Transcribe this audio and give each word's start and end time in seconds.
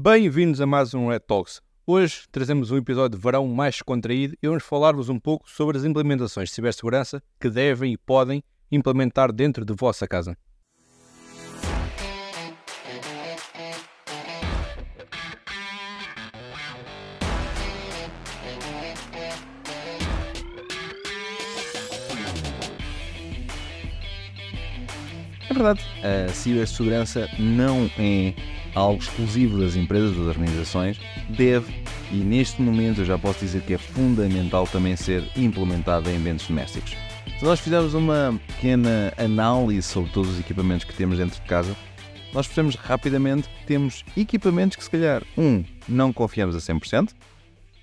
Bem-vindos 0.00 0.60
a 0.60 0.66
mais 0.66 0.94
um 0.94 1.08
Red 1.08 1.18
Talks. 1.18 1.60
Hoje 1.84 2.22
trazemos 2.30 2.70
um 2.70 2.76
episódio 2.76 3.18
de 3.18 3.20
verão 3.24 3.48
mais 3.48 3.82
contraído 3.82 4.36
e 4.40 4.46
vamos 4.46 4.62
falar-vos 4.62 5.08
um 5.08 5.18
pouco 5.18 5.50
sobre 5.50 5.76
as 5.76 5.82
implementações 5.82 6.50
de 6.50 6.54
cibersegurança 6.54 7.20
que 7.40 7.50
devem 7.50 7.94
e 7.94 7.98
podem 7.98 8.40
implementar 8.70 9.32
dentro 9.32 9.64
de 9.64 9.74
vossa 9.74 10.06
casa. 10.06 10.36
É 25.50 25.52
verdade, 25.52 25.80
a 26.04 26.32
cibersegurança 26.32 27.28
não 27.36 27.90
é 27.98 28.57
algo 28.78 29.02
exclusivo 29.02 29.58
das 29.58 29.76
empresas, 29.76 30.16
das 30.16 30.26
organizações, 30.26 31.00
deve 31.30 31.72
e 32.10 32.16
neste 32.16 32.62
momento 32.62 33.02
eu 33.02 33.04
já 33.04 33.18
posso 33.18 33.40
dizer 33.40 33.62
que 33.62 33.74
é 33.74 33.78
fundamental 33.78 34.66
também 34.66 34.96
ser 34.96 35.24
implementada 35.36 36.10
em 36.10 36.16
ambientes 36.16 36.46
domésticos. 36.46 36.96
Se 37.38 37.44
nós 37.44 37.60
fizermos 37.60 37.94
uma 37.94 38.40
pequena 38.46 39.12
análise 39.16 39.82
sobre 39.82 40.10
todos 40.10 40.30
os 40.30 40.40
equipamentos 40.40 40.84
que 40.84 40.94
temos 40.94 41.18
dentro 41.18 41.40
de 41.40 41.46
casa, 41.46 41.76
nós 42.32 42.46
percebemos 42.46 42.76
rapidamente 42.76 43.48
que 43.48 43.66
temos 43.66 44.04
equipamentos 44.16 44.76
que 44.76 44.84
se 44.84 44.90
calhar, 44.90 45.22
um, 45.36 45.64
não 45.88 46.12
confiamos 46.12 46.56
a 46.56 46.58
100% 46.58 47.12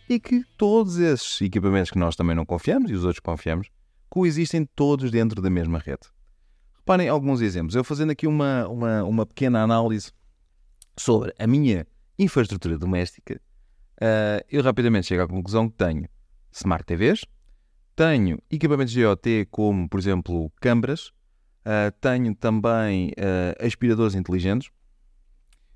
e 0.10 0.20
que 0.20 0.44
todos 0.58 0.98
esses 0.98 1.42
equipamentos 1.42 1.92
que 1.92 1.98
nós 1.98 2.16
também 2.16 2.36
não 2.36 2.46
confiamos 2.46 2.90
e 2.90 2.94
os 2.94 3.04
outros 3.04 3.20
confiamos, 3.20 3.70
coexistem 4.10 4.68
todos 4.76 5.12
dentro 5.12 5.42
da 5.42 5.50
mesma 5.50 5.80
rede. 5.80 6.08
Reparem 6.78 7.10
alguns 7.10 7.42
exemplos. 7.42 7.76
Eu 7.76 7.84
fazendo 7.84 8.12
aqui 8.12 8.28
uma, 8.28 8.68
uma, 8.68 9.04
uma 9.04 9.26
pequena 9.26 9.62
análise 9.64 10.12
sobre 10.98 11.34
a 11.38 11.48
minha 11.48 11.86
infraestrutura 12.18 12.78
doméstica, 12.78 13.42
uh, 14.02 14.44
eu 14.50 14.64
rapidamente 14.64 15.08
chego 15.08 15.24
à 15.24 15.28
conclusão 15.28 15.70
que 15.70 15.76
tenho 15.76 16.08
Smart 16.52 16.86
TVs, 16.86 17.26
tenho 17.96 18.42
equipamentos 18.50 18.94
de 18.94 19.02
IoT 19.02 19.48
como, 19.52 19.90
por 19.90 20.00
exemplo, 20.00 20.52
câmaras, 20.62 21.08
uh, 21.66 21.92
tenho 22.00 22.36
também 22.36 23.10
uh, 23.10 23.66
aspiradores 23.66 24.16
inteligentes 24.16 24.70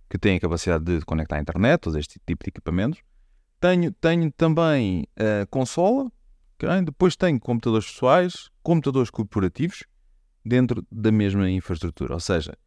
que 0.10 0.18
têm 0.18 0.38
a 0.38 0.40
capacidade 0.40 0.84
de 0.84 1.06
conectar 1.06 1.38
à 1.38 1.40
internet, 1.40 1.82
todo 1.82 1.98
este 2.00 2.20
tipo 2.26 2.44
de 2.44 2.50
equipamentos. 2.50 3.02
Tenho, 3.60 3.92
tenho 3.92 4.32
também 4.32 5.06
uh, 5.20 5.46
consola, 5.50 6.12
okay? 6.56 6.82
depois 6.82 7.16
tenho 7.16 7.40
computadores 7.40 7.92
pessoais, 7.92 8.50
computadores 8.64 9.10
corporativos 9.10 9.84
dentro 10.44 10.86
da 10.92 11.12
mesma 11.12 11.50
infraestrutura. 11.50 12.14
Ou 12.14 12.20
seja, 12.20 12.58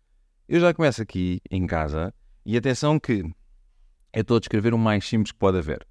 eu 0.48 0.60
já 0.60 0.72
começo 0.72 1.02
aqui 1.02 1.40
em 1.50 1.66
casa 1.66 2.14
e 2.44 2.56
atenção 2.56 2.98
que 2.98 3.24
eu 4.12 4.20
estou 4.20 4.36
a 4.36 4.40
descrever 4.40 4.74
o 4.74 4.78
mais 4.78 5.08
simples 5.08 5.32
que 5.32 5.38
pode 5.38 5.58
haver. 5.58 5.86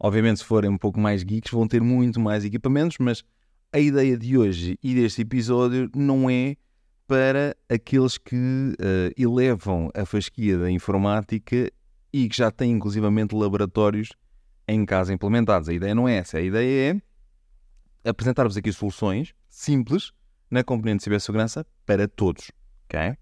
Obviamente, 0.00 0.38
se 0.38 0.44
forem 0.44 0.70
um 0.70 0.78
pouco 0.78 1.00
mais 1.00 1.22
geeks, 1.22 1.50
vão 1.50 1.66
ter 1.66 1.82
muito 1.82 2.20
mais 2.20 2.44
equipamentos, 2.44 2.98
mas 2.98 3.24
a 3.72 3.78
ideia 3.78 4.16
de 4.16 4.38
hoje 4.38 4.78
e 4.82 4.94
deste 4.94 5.22
episódio 5.22 5.90
não 5.94 6.30
é 6.30 6.56
para 7.06 7.56
aqueles 7.68 8.16
que 8.16 8.36
uh, 8.36 9.12
elevam 9.16 9.90
a 9.94 10.04
fasquia 10.04 10.58
da 10.58 10.70
informática 10.70 11.70
e 12.12 12.28
que 12.28 12.36
já 12.36 12.50
têm 12.50 12.72
inclusivamente 12.72 13.34
laboratórios 13.34 14.10
em 14.66 14.84
casa 14.84 15.12
implementados. 15.12 15.68
A 15.68 15.72
ideia 15.72 15.94
não 15.94 16.08
é 16.08 16.16
essa. 16.16 16.38
A 16.38 16.42
ideia 16.42 17.00
é 18.04 18.08
apresentar-vos 18.08 18.56
aqui 18.56 18.72
soluções 18.72 19.34
simples 19.48 20.12
na 20.50 20.62
componente 20.62 20.98
de 20.98 21.04
cibersegurança 21.04 21.66
para 21.84 22.06
todos. 22.06 22.50
Okay? 22.84 23.16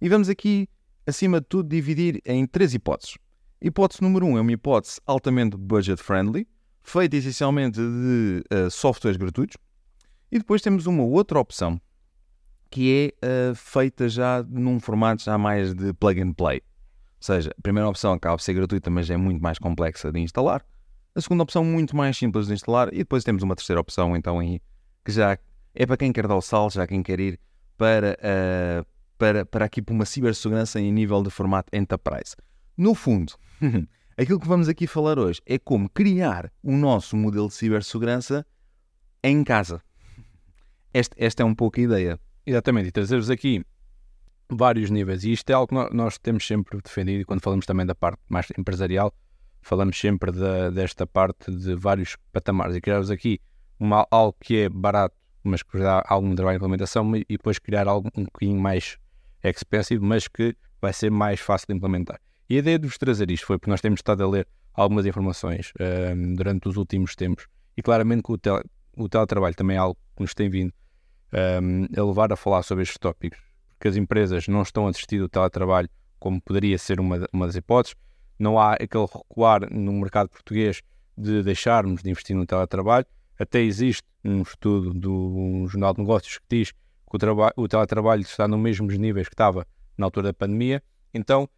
E 0.00 0.08
vamos 0.08 0.28
aqui, 0.28 0.68
acima 1.06 1.40
de 1.40 1.46
tudo, 1.46 1.68
dividir 1.68 2.20
em 2.24 2.46
três 2.46 2.74
hipóteses. 2.74 3.16
Hipótese 3.60 4.02
número 4.02 4.26
um 4.26 4.36
é 4.36 4.40
uma 4.40 4.52
hipótese 4.52 5.00
altamente 5.06 5.56
budget-friendly, 5.56 6.46
feita 6.82 7.16
essencialmente 7.16 7.78
de 7.78 8.44
uh, 8.52 8.70
softwares 8.70 9.16
gratuitos. 9.16 9.56
E 10.30 10.38
depois 10.38 10.62
temos 10.62 10.86
uma 10.86 11.02
outra 11.02 11.38
opção, 11.38 11.80
que 12.70 13.14
é 13.22 13.50
uh, 13.50 13.54
feita 13.54 14.08
já 14.08 14.42
num 14.48 14.80
formato 14.80 15.22
já 15.22 15.36
mais 15.36 15.74
de 15.74 15.92
plug 15.92 16.20
and 16.20 16.32
play. 16.32 16.56
Ou 16.56 17.24
seja, 17.24 17.50
a 17.56 17.62
primeira 17.62 17.88
opção 17.88 18.12
acaba 18.12 18.36
por 18.36 18.42
ser 18.42 18.54
gratuita, 18.54 18.90
mas 18.90 19.08
é 19.08 19.16
muito 19.16 19.40
mais 19.40 19.58
complexa 19.58 20.10
de 20.10 20.18
instalar. 20.18 20.64
A 21.14 21.20
segunda 21.20 21.42
opção, 21.42 21.62
muito 21.62 21.94
mais 21.94 22.16
simples 22.16 22.46
de 22.48 22.54
instalar. 22.54 22.88
E 22.92 22.98
depois 22.98 23.22
temos 23.22 23.42
uma 23.42 23.54
terceira 23.54 23.80
opção, 23.80 24.16
então, 24.16 24.40
aí, 24.40 24.60
que 25.04 25.12
já 25.12 25.38
é 25.74 25.86
para 25.86 25.96
quem 25.96 26.12
quer 26.12 26.26
dar 26.26 26.34
o 26.34 26.40
salto, 26.40 26.74
já 26.74 26.86
quem 26.86 27.02
quer 27.02 27.20
ir 27.20 27.38
para, 27.76 28.18
uh, 28.18 28.86
para, 29.18 29.44
para 29.44 29.64
aqui 29.64 29.80
para 29.80 29.94
uma 29.94 30.04
cibersegurança 30.04 30.80
em 30.80 30.92
nível 30.92 31.22
de 31.22 31.30
formato 31.30 31.68
enterprise. 31.72 32.34
No 32.76 32.94
fundo, 32.94 33.34
aquilo 34.16 34.40
que 34.40 34.48
vamos 34.48 34.68
aqui 34.68 34.86
falar 34.86 35.18
hoje 35.18 35.40
é 35.46 35.58
como 35.58 35.88
criar 35.88 36.52
o 36.62 36.72
nosso 36.72 37.16
modelo 37.16 37.48
de 37.48 37.54
cibersegurança 37.54 38.46
em 39.22 39.44
casa. 39.44 39.82
Este, 40.92 41.14
esta 41.16 41.42
é 41.42 41.46
um 41.46 41.54
pouco 41.54 41.80
a 41.80 41.82
ideia. 41.82 42.20
Exatamente, 42.44 42.88
e 42.88 42.92
trazer-vos 42.92 43.30
aqui 43.30 43.64
vários 44.50 44.90
níveis. 44.90 45.24
E 45.24 45.32
isto 45.32 45.48
é 45.50 45.52
algo 45.54 45.88
que 45.88 45.94
nós 45.94 46.18
temos 46.18 46.46
sempre 46.46 46.80
defendido, 46.82 47.20
e 47.20 47.24
quando 47.24 47.40
falamos 47.40 47.64
também 47.64 47.86
da 47.86 47.94
parte 47.94 48.20
mais 48.28 48.46
empresarial, 48.58 49.14
falamos 49.60 49.98
sempre 49.98 50.32
de, 50.32 50.70
desta 50.72 51.06
parte 51.06 51.50
de 51.54 51.74
vários 51.74 52.16
patamares. 52.32 52.76
E 52.76 52.80
criar-vos 52.80 53.10
aqui 53.10 53.40
uma, 53.78 54.06
algo 54.10 54.36
que 54.40 54.62
é 54.62 54.68
barato 54.68 55.16
mas 55.42 55.62
que 55.62 55.78
dá 55.78 56.04
algum 56.06 56.34
trabalho 56.34 56.58
de 56.58 56.64
implementação 56.64 57.16
e 57.16 57.24
depois 57.28 57.58
criar 57.58 57.88
algo 57.88 58.08
um 58.16 58.24
bocadinho 58.24 58.60
mais 58.60 58.96
expensive, 59.50 60.04
mas 60.04 60.28
que 60.28 60.56
vai 60.80 60.92
ser 60.92 61.10
mais 61.10 61.40
fácil 61.40 61.68
de 61.68 61.74
implementar. 61.74 62.20
E 62.48 62.56
a 62.56 62.58
ideia 62.58 62.78
de 62.78 62.86
vos 62.86 62.98
trazer 62.98 63.30
isto 63.30 63.46
foi 63.46 63.58
porque 63.58 63.70
nós 63.70 63.80
temos 63.80 63.98
estado 63.98 64.22
a 64.22 64.28
ler 64.28 64.46
algumas 64.74 65.06
informações 65.06 65.72
um, 66.14 66.34
durante 66.34 66.68
os 66.68 66.76
últimos 66.76 67.14
tempos 67.14 67.46
e 67.76 67.82
claramente 67.82 68.22
que 68.22 68.32
o, 68.32 68.38
tele, 68.38 68.62
o 68.96 69.08
teletrabalho 69.08 69.54
também 69.54 69.76
é 69.76 69.78
algo 69.78 69.98
que 70.16 70.22
nos 70.22 70.34
tem 70.34 70.48
vindo 70.48 70.72
um, 71.62 71.86
a 71.98 72.04
levar 72.04 72.32
a 72.32 72.36
falar 72.36 72.62
sobre 72.62 72.82
estes 72.82 72.98
tópicos, 72.98 73.38
porque 73.68 73.88
as 73.88 73.96
empresas 73.96 74.48
não 74.48 74.62
estão 74.62 74.86
a 74.86 74.90
assistir 74.90 75.18
do 75.18 75.28
teletrabalho 75.28 75.88
como 76.18 76.40
poderia 76.40 76.78
ser 76.78 77.00
uma, 77.00 77.26
uma 77.32 77.46
das 77.46 77.56
hipóteses, 77.56 77.96
não 78.38 78.58
há 78.58 78.74
aquele 78.74 79.06
recuar 79.06 79.72
no 79.72 79.92
mercado 79.92 80.28
português 80.28 80.82
de 81.16 81.42
deixarmos 81.42 82.02
de 82.02 82.10
investir 82.10 82.36
no 82.36 82.46
teletrabalho, 82.46 83.06
até 83.38 83.60
existe 83.60 84.04
um 84.24 84.42
estudo 84.42 84.94
do 84.94 85.66
Jornal 85.68 85.94
de 85.94 86.00
Negócios 86.00 86.38
que 86.38 86.44
diz 86.58 86.72
que 87.18 87.26
o, 87.26 87.62
o 87.62 87.68
teletrabalho 87.68 88.22
está 88.22 88.48
nos 88.48 88.58
mesmos 88.58 88.96
níveis 88.96 89.28
que 89.28 89.34
estava 89.34 89.66
na 89.96 90.06
altura 90.06 90.28
da 90.28 90.32
pandemia. 90.32 90.82
Então, 91.12 91.48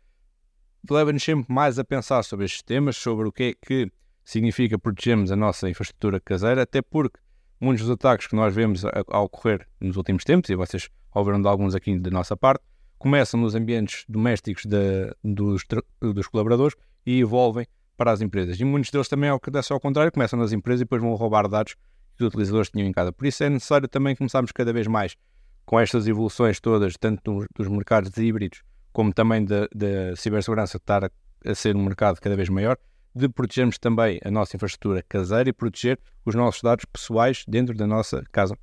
leva-nos 0.91 1.23
sempre 1.23 1.53
mais 1.53 1.79
a 1.79 1.85
pensar 1.85 2.23
sobre 2.25 2.45
estes 2.45 2.63
temas, 2.63 2.97
sobre 2.97 3.29
o 3.29 3.33
que 3.33 3.43
é 3.45 3.55
que 3.55 3.93
significa 4.25 4.79
protegermos 4.79 5.31
a 5.31 5.37
nossa 5.37 5.69
infraestrutura 5.69 6.19
caseira, 6.21 6.63
até 6.63 6.83
porque 6.83 7.19
muitos 7.61 7.85
dos 7.85 7.95
ataques 7.95 8.27
que 8.27 8.35
nós 8.35 8.55
vemos 8.55 8.85
a, 8.85 8.91
a 9.09 9.21
ocorrer 9.21 9.67
nos 9.81 9.97
últimos 9.97 10.25
tempos, 10.25 10.51
e 10.51 10.57
vocês 10.57 10.89
ouviram 11.15 11.41
de 11.41 11.49
alguns 11.49 11.75
aqui 11.75 11.99
da 11.99 12.11
nossa 12.11 12.37
parte, 12.37 12.65
começam 12.99 13.39
nos 13.39 13.55
ambientes 13.55 14.05
domésticos 14.09 14.65
de, 14.65 15.15
dos, 15.23 15.63
dos 16.01 16.27
colaboradores 16.27 16.77
e 17.07 17.21
evolvem 17.21 17.67
para 17.97 18.11
as 18.11 18.21
empresas. 18.21 18.59
E 18.59 18.65
muitos 18.65 18.91
deles 18.91 19.09
também, 19.09 19.31
ao 19.31 19.39
que 19.39 19.51
ao 19.71 19.81
contrário, 19.81 20.11
começam 20.11 20.39
nas 20.39 20.53
empresas 20.53 20.81
e 20.81 20.85
depois 20.85 21.03
vão 21.03 21.15
roubar 21.15 21.47
dados 21.49 21.77
que 22.17 22.25
os 22.25 22.29
utilizadores 22.29 22.71
tinham 22.71 22.89
em 22.89 22.93
casa. 22.93 23.13
Por 23.13 23.27
isso 23.27 23.45
é 23.45 23.51
necessário 23.51 23.89
também 23.89 24.17
começarmos 24.17 24.53
cada 24.53 24.73
vez 24.73 24.87
mais 24.87 25.17
com 25.65 25.81
estas 25.81 26.07
evoluções 26.07 26.61
todas, 26.61 26.95
tanto 26.99 27.47
dos 27.57 27.69
mercados 27.69 28.17
híbridos 28.17 28.63
como 28.95 29.13
também 29.13 29.45
da 29.45 29.69
cibersegurança 30.17 30.77
estar 30.77 31.05
a, 31.05 31.55
ser 31.55 31.75
um 31.75 31.83
mercado 31.83 32.21
cada 32.21 32.37
vez 32.37 32.49
maior, 32.49 32.79
de 33.13 33.29
protegermos 33.29 33.77
também 33.77 34.21
a 34.25 34.31
nossa 34.31 34.57
infraestrutura 34.57 35.05
caseira 35.09 35.51
e 35.51 35.53
proteger 35.53 35.99
os 36.25 36.35
nossos 36.35 36.63
dados 36.63 36.85
pessoais 36.85 37.45
dentro 37.47 37.77
da 37.77 37.89
nossa 37.89 38.23
casa. 38.31 38.57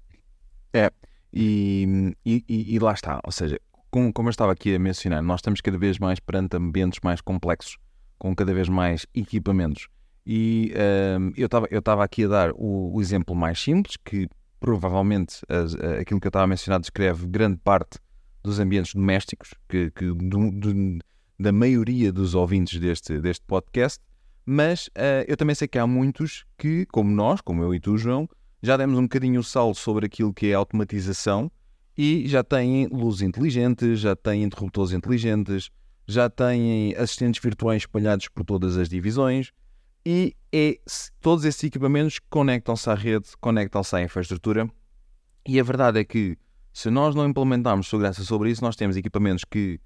É, 0.74 0.90
e, 1.34 2.16
e, 2.26 2.44
e 2.48 2.80
lá 2.80 2.94
está. 2.94 3.20
Ou 3.26 3.32
seja, 3.32 3.60
como, 3.90 4.12
como 4.14 4.30
eu 4.30 4.32
estava 4.32 4.54
aqui 4.54 4.74
a 4.74 4.80
mencionar, 4.80 5.22
nós 5.22 5.40
estamos 5.40 5.60
cada 5.60 5.78
vez 5.78 6.00
mais 6.00 6.18
perante 6.20 6.56
ambientes 6.56 7.02
mais 7.04 7.20
complexos, 7.20 7.78
com 8.18 8.34
cada 8.34 8.54
vez 8.54 8.70
mais 8.70 9.06
equipamentos. 9.14 9.90
E 10.26 10.74
um, 11.20 11.34
eu 11.36 11.48
estava 11.78 12.04
aqui 12.04 12.24
a 12.24 12.28
dar 12.30 12.52
o, 12.54 12.96
o, 12.96 13.02
exemplo 13.02 13.36
mais 13.36 13.60
simples, 13.60 13.98
que 13.98 14.30
provavelmente 14.62 15.42
as, 15.50 15.74
aquilo 16.00 16.22
que 16.22 16.28
eu 16.28 16.30
estava 16.30 16.46
a 16.46 16.48
mencionar 16.48 16.80
descreve 16.80 17.28
grande 17.28 17.58
parte 17.58 18.00
dos 18.44 18.60
ambientes 18.60 18.94
domésticos, 18.94 19.54
que, 19.68 19.92
que 19.92 20.06
do, 20.06 20.52
do, 20.52 21.00
da 21.38 21.52
maioria 21.52 22.14
dos 22.14 22.34
ouvintes 22.36 22.80
deste, 22.80 23.20
deste 23.20 23.44
podcast, 23.46 24.00
mas 24.46 24.88
uh, 24.88 25.26
eu 25.28 25.36
também 25.36 25.56
sei 25.56 25.68
que 25.68 25.78
há 25.78 25.86
muitos 25.86 26.46
que, 26.58 26.86
como 26.86 27.12
nós, 27.12 27.42
como 27.42 27.64
eu 27.64 27.74
e 27.76 27.80
tu, 27.80 27.98
João, 27.98 28.30
já 28.62 28.78
demos 28.78 28.98
um 28.98 29.04
bocadinho 29.04 29.40
o 29.40 29.44
salto 29.44 29.80
sobre 29.80 30.06
aquilo 30.06 30.34
que 30.34 30.48
é 30.48 30.54
automatização 30.54 31.52
e 31.98 32.28
já 32.28 32.44
têm 32.44 32.88
luzes 32.88 33.22
inteligentes, 33.22 34.00
já 34.00 34.16
têm 34.16 34.44
interruptores 34.44 34.92
inteligentes, 34.92 35.70
já 36.08 36.30
têm 36.30 36.96
assistentes 36.96 37.42
virtuais 37.42 37.84
espalhados 37.84 38.28
por 38.28 38.46
todas 38.46 38.78
as 38.78 38.88
divisões, 38.88 39.52
e 40.06 40.36
é, 40.52 40.80
todos 41.20 41.46
esses 41.46 41.64
equipamentos 41.64 42.20
conectam-se 42.30 42.90
à 42.90 42.96
rede, 42.96 43.30
conectam-se 43.40 43.96
à 43.96 44.02
infraestrutura. 44.02 44.70
E 45.48 45.60
a 45.60 45.64
verdade 45.64 46.00
é 46.00 46.04
que 46.04 46.38
se 46.74 46.90
nós 46.90 47.16
não 47.16 47.28
implementarmos 47.28 47.90
segurança 47.90 48.24
sobre 48.24 48.50
isso, 48.50 48.64
nós 48.64 48.76
temos 48.76 48.98
equipamentos 48.98 49.44
que 49.44 49.80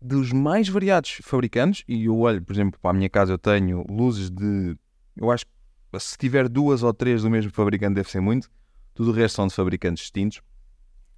dos 0.00 0.32
mais 0.32 0.68
variados 0.68 1.18
fabricantes, 1.22 1.84
e 1.88 2.04
eu 2.04 2.18
olho, 2.18 2.42
por 2.42 2.52
exemplo, 2.52 2.78
para 2.80 2.90
a 2.90 2.94
minha 2.94 3.08
casa 3.08 3.32
eu 3.32 3.38
tenho 3.38 3.84
luzes 3.88 4.30
de. 4.30 4.76
Eu 5.16 5.30
acho 5.30 5.44
que 5.44 5.98
se 6.00 6.16
tiver 6.16 6.48
duas 6.48 6.82
ou 6.82 6.92
três 6.94 7.22
do 7.22 7.30
mesmo 7.30 7.50
fabricante 7.50 7.94
deve 7.94 8.10
ser 8.10 8.20
muito, 8.20 8.48
tudo 8.94 9.10
o 9.10 9.12
resto 9.12 9.36
são 9.36 9.46
de 9.46 9.54
fabricantes 9.54 10.02
distintos. 10.02 10.40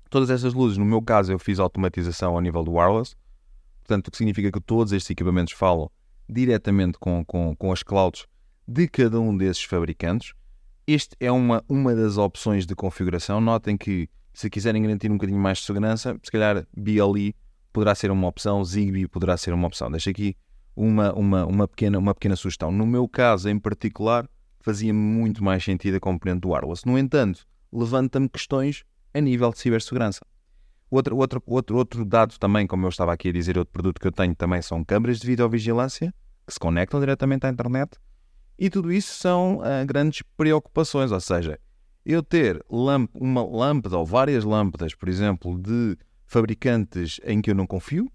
Todas 0.08 0.30
essas 0.30 0.54
luzes, 0.54 0.78
no 0.78 0.84
meu 0.84 1.00
caso, 1.02 1.30
eu 1.30 1.38
fiz 1.38 1.58
automatização 1.58 2.34
ao 2.34 2.40
nível 2.40 2.64
do 2.64 2.72
wireless, 2.72 3.14
portanto, 3.80 4.08
o 4.08 4.10
que 4.10 4.16
significa 4.16 4.50
que 4.50 4.60
todos 4.60 4.92
estes 4.92 5.10
equipamentos 5.10 5.52
falam 5.52 5.90
diretamente 6.30 6.98
com, 6.98 7.24
com, 7.24 7.54
com 7.56 7.72
as 7.72 7.82
clouds 7.82 8.26
de 8.66 8.86
cada 8.86 9.20
um 9.20 9.36
desses 9.36 9.64
fabricantes. 9.64 10.32
Este 10.86 11.16
é 11.20 11.30
uma, 11.30 11.64
uma 11.68 11.94
das 11.94 12.16
opções 12.16 12.66
de 12.66 12.74
configuração. 12.74 13.40
Notem 13.40 13.76
que 13.76 14.08
se 14.32 14.48
quiserem 14.48 14.82
garantir 14.82 15.10
um 15.10 15.14
bocadinho 15.14 15.40
mais 15.40 15.58
de 15.58 15.64
segurança, 15.64 16.16
se 16.22 16.30
calhar 16.30 16.66
BLE 16.76 17.34
poderá 17.72 17.94
ser 17.94 18.10
uma 18.10 18.26
opção, 18.26 18.64
Zigbee 18.64 19.06
poderá 19.06 19.36
ser 19.36 19.52
uma 19.52 19.66
opção. 19.66 19.90
Deixo 19.90 20.10
aqui 20.10 20.36
uma, 20.74 21.12
uma, 21.12 21.44
uma, 21.46 21.68
pequena, 21.68 21.98
uma 21.98 22.14
pequena 22.14 22.36
sugestão. 22.36 22.70
No 22.70 22.86
meu 22.86 23.08
caso 23.08 23.48
em 23.48 23.58
particular, 23.58 24.28
fazia 24.60 24.94
muito 24.94 25.42
mais 25.42 25.64
sentido 25.64 25.96
a 25.96 26.00
componente 26.00 26.40
do 26.40 26.50
wireless. 26.50 26.86
No 26.86 26.98
entanto, 26.98 27.46
levanta-me 27.72 28.28
questões 28.28 28.84
a 29.12 29.20
nível 29.20 29.50
de 29.50 29.58
cibersegurança. 29.58 30.20
Outro, 30.90 31.16
outro, 31.16 31.42
outro, 31.46 31.76
outro 31.76 32.04
dado 32.04 32.36
também, 32.38 32.66
como 32.66 32.84
eu 32.84 32.88
estava 32.88 33.12
aqui 33.12 33.28
a 33.28 33.32
dizer, 33.32 33.56
outro 33.56 33.72
produto 33.72 34.00
que 34.00 34.06
eu 34.06 34.12
tenho 34.12 34.34
também 34.34 34.60
são 34.60 34.84
câmaras 34.84 35.20
de 35.20 35.26
videovigilância 35.26 36.12
que 36.50 36.54
se 36.54 36.60
conectam 36.60 36.98
diretamente 36.98 37.46
à 37.46 37.48
internet 37.48 37.96
e 38.58 38.68
tudo 38.68 38.92
isso 38.92 39.14
são 39.14 39.58
uh, 39.58 39.86
grandes 39.86 40.22
preocupações, 40.36 41.10
ou 41.12 41.20
seja, 41.20 41.58
eu 42.04 42.22
ter 42.22 42.62
uma 42.68 43.42
lâmpada 43.42 43.96
ou 43.96 44.04
várias 44.04 44.44
lâmpadas, 44.44 44.94
por 44.94 45.08
exemplo, 45.08 45.58
de 45.58 45.96
fabricantes 46.26 47.20
em 47.24 47.40
que 47.40 47.50
eu 47.50 47.54
não 47.54 47.66
confio, 47.66 48.10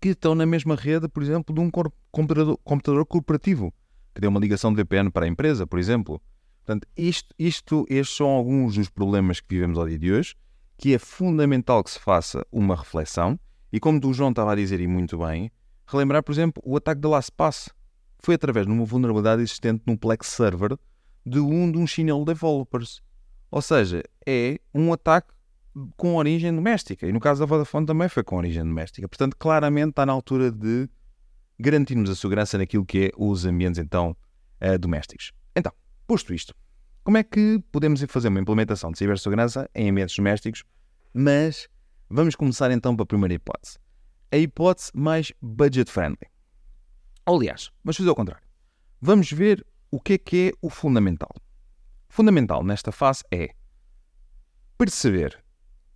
que 0.00 0.10
estão 0.10 0.34
na 0.34 0.46
mesma 0.46 0.76
rede, 0.76 1.08
por 1.08 1.22
exemplo, 1.22 1.54
de 1.54 1.60
um 1.60 1.70
computador, 2.10 2.58
computador 2.62 3.04
corporativo, 3.04 3.74
que 4.14 4.20
tem 4.20 4.30
uma 4.30 4.40
ligação 4.40 4.72
de 4.72 4.82
VPN 4.82 5.10
para 5.10 5.26
a 5.26 5.28
empresa, 5.28 5.66
por 5.66 5.78
exemplo. 5.78 6.22
Portanto, 6.64 6.86
isto, 6.96 7.34
isto, 7.38 7.84
estes 7.88 8.16
são 8.16 8.28
alguns 8.28 8.76
dos 8.76 8.88
problemas 8.88 9.40
que 9.40 9.48
vivemos 9.50 9.78
ao 9.78 9.86
dia 9.86 9.98
de 9.98 10.12
hoje, 10.12 10.34
que 10.78 10.94
é 10.94 10.98
fundamental 10.98 11.82
que 11.84 11.90
se 11.90 11.98
faça 11.98 12.46
uma 12.50 12.76
reflexão, 12.76 13.38
e 13.72 13.80
como 13.80 14.00
o 14.06 14.14
João 14.14 14.30
estava 14.30 14.52
a 14.52 14.56
dizer 14.56 14.80
e 14.80 14.86
muito 14.86 15.18
bem, 15.18 15.50
relembrar, 15.94 16.22
por 16.22 16.32
exemplo, 16.32 16.62
o 16.64 16.76
ataque 16.76 17.00
da 17.00 17.08
LastPass. 17.08 17.70
Foi 18.18 18.34
através 18.34 18.66
de 18.66 18.72
uma 18.72 18.84
vulnerabilidade 18.84 19.42
existente 19.42 19.82
no 19.86 19.98
Plex 19.98 20.28
Server 20.28 20.78
de 21.26 21.40
um 21.40 21.70
de 21.70 21.78
um 21.78 21.86
Chinelo 21.86 22.24
Developers. 22.24 23.02
Ou 23.50 23.62
seja, 23.62 24.02
é 24.26 24.58
um 24.74 24.92
ataque 24.92 25.32
com 25.96 26.16
origem 26.16 26.54
doméstica. 26.54 27.06
E 27.06 27.12
no 27.12 27.20
caso 27.20 27.40
da 27.40 27.46
Vodafone 27.46 27.86
também 27.86 28.08
foi 28.08 28.22
com 28.22 28.36
origem 28.36 28.62
doméstica. 28.62 29.08
Portanto, 29.08 29.36
claramente 29.36 29.90
está 29.90 30.06
na 30.06 30.12
altura 30.12 30.50
de 30.50 30.88
garantirmos 31.58 32.10
a 32.10 32.14
segurança 32.14 32.58
naquilo 32.58 32.84
que 32.84 33.06
é 33.06 33.10
os 33.16 33.44
ambientes 33.44 33.78
então 33.78 34.16
uh, 34.60 34.78
domésticos. 34.78 35.32
Então, 35.54 35.72
posto 36.06 36.34
isto, 36.34 36.54
como 37.02 37.16
é 37.16 37.22
que 37.22 37.62
podemos 37.70 38.02
fazer 38.08 38.28
uma 38.28 38.40
implementação 38.40 38.90
de 38.90 38.98
cibersegurança 38.98 39.68
em 39.74 39.90
ambientes 39.90 40.16
domésticos? 40.16 40.64
Mas 41.12 41.68
vamos 42.08 42.34
começar 42.34 42.70
então 42.70 42.96
para 42.96 43.04
a 43.04 43.06
primeira 43.06 43.34
hipótese. 43.34 43.78
A 44.34 44.36
hipótese 44.36 44.90
mais 44.92 45.32
budget 45.40 45.88
friendly. 45.88 46.26
Aliás, 47.24 47.70
vamos 47.84 47.96
fazer 47.96 48.10
o 48.10 48.16
contrário. 48.16 48.44
Vamos 49.00 49.30
ver 49.30 49.64
o 49.92 50.00
que 50.00 50.14
é 50.14 50.18
que 50.18 50.48
é 50.48 50.52
o 50.60 50.68
fundamental. 50.68 51.30
Fundamental 52.08 52.64
nesta 52.64 52.90
fase 52.90 53.22
é 53.30 53.54
perceber 54.76 55.40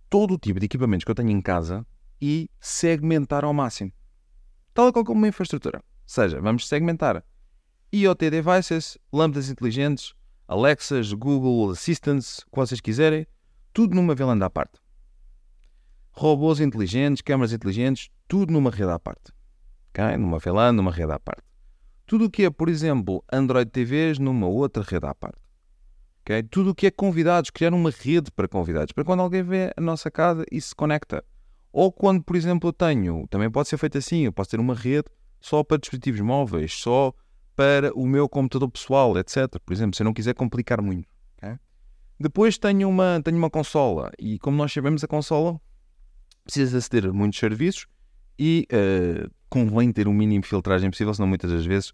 todo 0.09 0.35
o 0.35 0.37
tipo 0.37 0.57
de 0.57 0.67
equipamentos 0.67 1.03
que 1.03 1.11
eu 1.11 1.15
tenho 1.15 1.31
em 1.31 1.41
casa 1.41 1.85
e 2.21 2.49
segmentar 2.61 3.43
ao 3.43 3.53
máximo. 3.53 3.91
Tal 4.73 4.93
qual 4.93 5.03
como 5.03 5.19
uma 5.19 5.27
infraestrutura. 5.27 5.79
Ou 5.79 5.83
seja, 6.05 6.39
vamos 6.39 6.65
segmentar 6.65 7.21
IoT 7.91 8.29
devices, 8.29 8.97
lâmpadas 9.11 9.49
inteligentes, 9.49 10.13
Alexas, 10.47 11.11
Google 11.11 11.71
Assistants, 11.71 12.39
o 12.47 12.51
que 12.51 12.55
vocês 12.55 12.79
quiserem, 12.79 13.27
tudo 13.73 13.95
numa 13.95 14.15
VLAN 14.15 14.41
à 14.45 14.49
parte. 14.49 14.79
Robôs 16.11 16.61
inteligentes, 16.61 17.21
câmaras 17.21 17.51
inteligentes, 17.51 18.09
tudo 18.29 18.53
numa 18.53 18.69
rede 18.69 18.91
à 18.91 18.99
parte. 18.99 19.33
Okay? 19.89 20.15
Numa 20.15 20.37
VLAN, 20.37 20.71
numa 20.71 20.91
rede 20.91 21.11
à 21.11 21.19
parte. 21.19 21.43
Tudo 22.05 22.25
o 22.25 22.29
que 22.29 22.43
é, 22.43 22.49
por 22.49 22.69
exemplo, 22.69 23.23
Android 23.33 23.69
TVs 23.69 24.19
numa 24.19 24.47
outra 24.47 24.83
rede 24.83 25.05
à 25.07 25.15
parte. 25.15 25.41
Okay? 26.21 26.43
Tudo 26.43 26.69
o 26.69 26.75
que 26.75 26.87
é 26.87 26.91
convidados, 26.91 27.49
criar 27.49 27.73
uma 27.73 27.89
rede 27.89 28.31
para 28.31 28.47
convidados, 28.47 28.93
para 28.93 29.03
quando 29.03 29.21
alguém 29.21 29.41
vê 29.41 29.73
a 29.75 29.81
nossa 29.81 30.11
casa 30.11 30.45
e 30.51 30.61
se 30.61 30.75
conecta. 30.75 31.25
Ou 31.73 31.91
quando, 31.91 32.23
por 32.23 32.35
exemplo, 32.35 32.69
eu 32.69 32.73
tenho, 32.73 33.27
também 33.29 33.49
pode 33.49 33.67
ser 33.67 33.77
feito 33.77 33.97
assim, 33.97 34.21
eu 34.21 34.31
posso 34.31 34.51
ter 34.51 34.59
uma 34.59 34.75
rede 34.75 35.09
só 35.41 35.63
para 35.63 35.77
dispositivos 35.77 36.21
móveis, 36.21 36.73
só 36.73 37.11
para 37.55 37.91
o 37.95 38.05
meu 38.05 38.29
computador 38.29 38.69
pessoal, 38.69 39.17
etc. 39.17 39.59
Por 39.65 39.73
exemplo, 39.73 39.95
se 39.95 40.03
eu 40.03 40.05
não 40.05 40.13
quiser 40.13 40.35
complicar 40.35 40.81
muito. 40.81 41.07
Okay? 41.37 41.57
Depois 42.19 42.59
tenho 42.59 42.87
uma, 42.87 43.19
tenho 43.23 43.37
uma 43.37 43.49
consola 43.49 44.11
e, 44.19 44.37
como 44.37 44.55
nós 44.55 44.71
sabemos, 44.71 45.03
a 45.03 45.07
consola 45.07 45.59
precisa 46.43 46.77
aceder 46.77 47.07
a 47.07 47.13
muitos 47.13 47.39
serviços 47.39 47.87
e 48.39 48.65
uh, 48.71 49.29
convém 49.49 49.91
ter 49.91 50.07
o 50.07 50.13
mínimo 50.13 50.41
de 50.41 50.47
filtragem 50.47 50.89
possível, 50.89 51.13
senão 51.13 51.27
muitas 51.27 51.51
das 51.51 51.65
vezes 51.65 51.91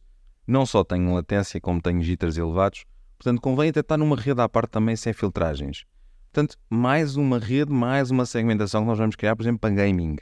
não 0.47 0.63
só 0.63 0.83
tenho 0.83 1.12
latência, 1.13 1.59
como 1.59 1.81
tenho 1.81 2.03
jitters 2.03 2.38
elevados. 2.38 2.86
Portanto, 3.18 3.42
convém 3.42 3.69
até 3.69 3.80
estar 3.80 3.97
numa 3.97 4.15
rede 4.15 4.39
à 4.42 4.47
parte 4.47 4.69
também 4.69 4.95
sem 4.95 5.12
filtragens. 5.12 5.86
Portanto, 6.31 6.57
mais 6.69 7.15
uma 7.15 7.39
rede, 7.39 7.71
mais 7.71 8.12
uma 8.12 8.25
segmentação 8.25 8.81
que 8.81 8.88
nós 8.88 9.00
vamos 9.00 9.15
criar, 9.15 9.36
por 9.36 9.42
exemplo, 9.42 9.59
para 9.59 9.74
gaming. 9.74 10.18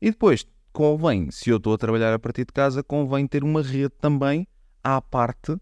E 0.00 0.10
depois, 0.10 0.44
convém, 0.72 1.30
se 1.30 1.50
eu 1.50 1.58
estou 1.58 1.74
a 1.74 1.78
trabalhar 1.78 2.12
a 2.12 2.18
partir 2.18 2.46
de 2.46 2.52
casa, 2.52 2.82
convém 2.82 3.26
ter 3.26 3.44
uma 3.44 3.62
rede 3.62 3.92
também 4.00 4.48
à 4.82 5.00
parte 5.00 5.56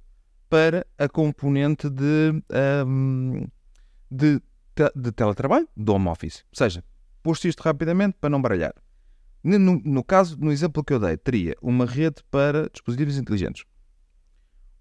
para 0.49 0.87
a 0.97 1.09
componente 1.09 1.91
de, 1.91 2.43
um, 2.87 3.47
de, 4.11 4.41
de 4.97 5.13
teletrabalho, 5.13 5.69
do 5.77 5.93
home 5.93 6.09
office. 6.09 6.45
Ou 6.53 6.57
seja, 6.57 6.83
posto 7.23 7.47
isto 7.47 7.61
rapidamente 7.61 8.17
para 8.19 8.31
não 8.31 8.41
baralhar. 8.41 8.73
No, 9.43 9.59
no, 9.59 10.05
caso, 10.05 10.37
no 10.39 10.51
exemplo 10.51 10.83
que 10.83 10.93
eu 10.93 10.99
dei, 10.99 11.17
teria 11.17 11.55
uma 11.63 11.87
rede 11.87 12.23
para 12.31 12.69
dispositivos 12.71 13.17
inteligentes, 13.17 13.65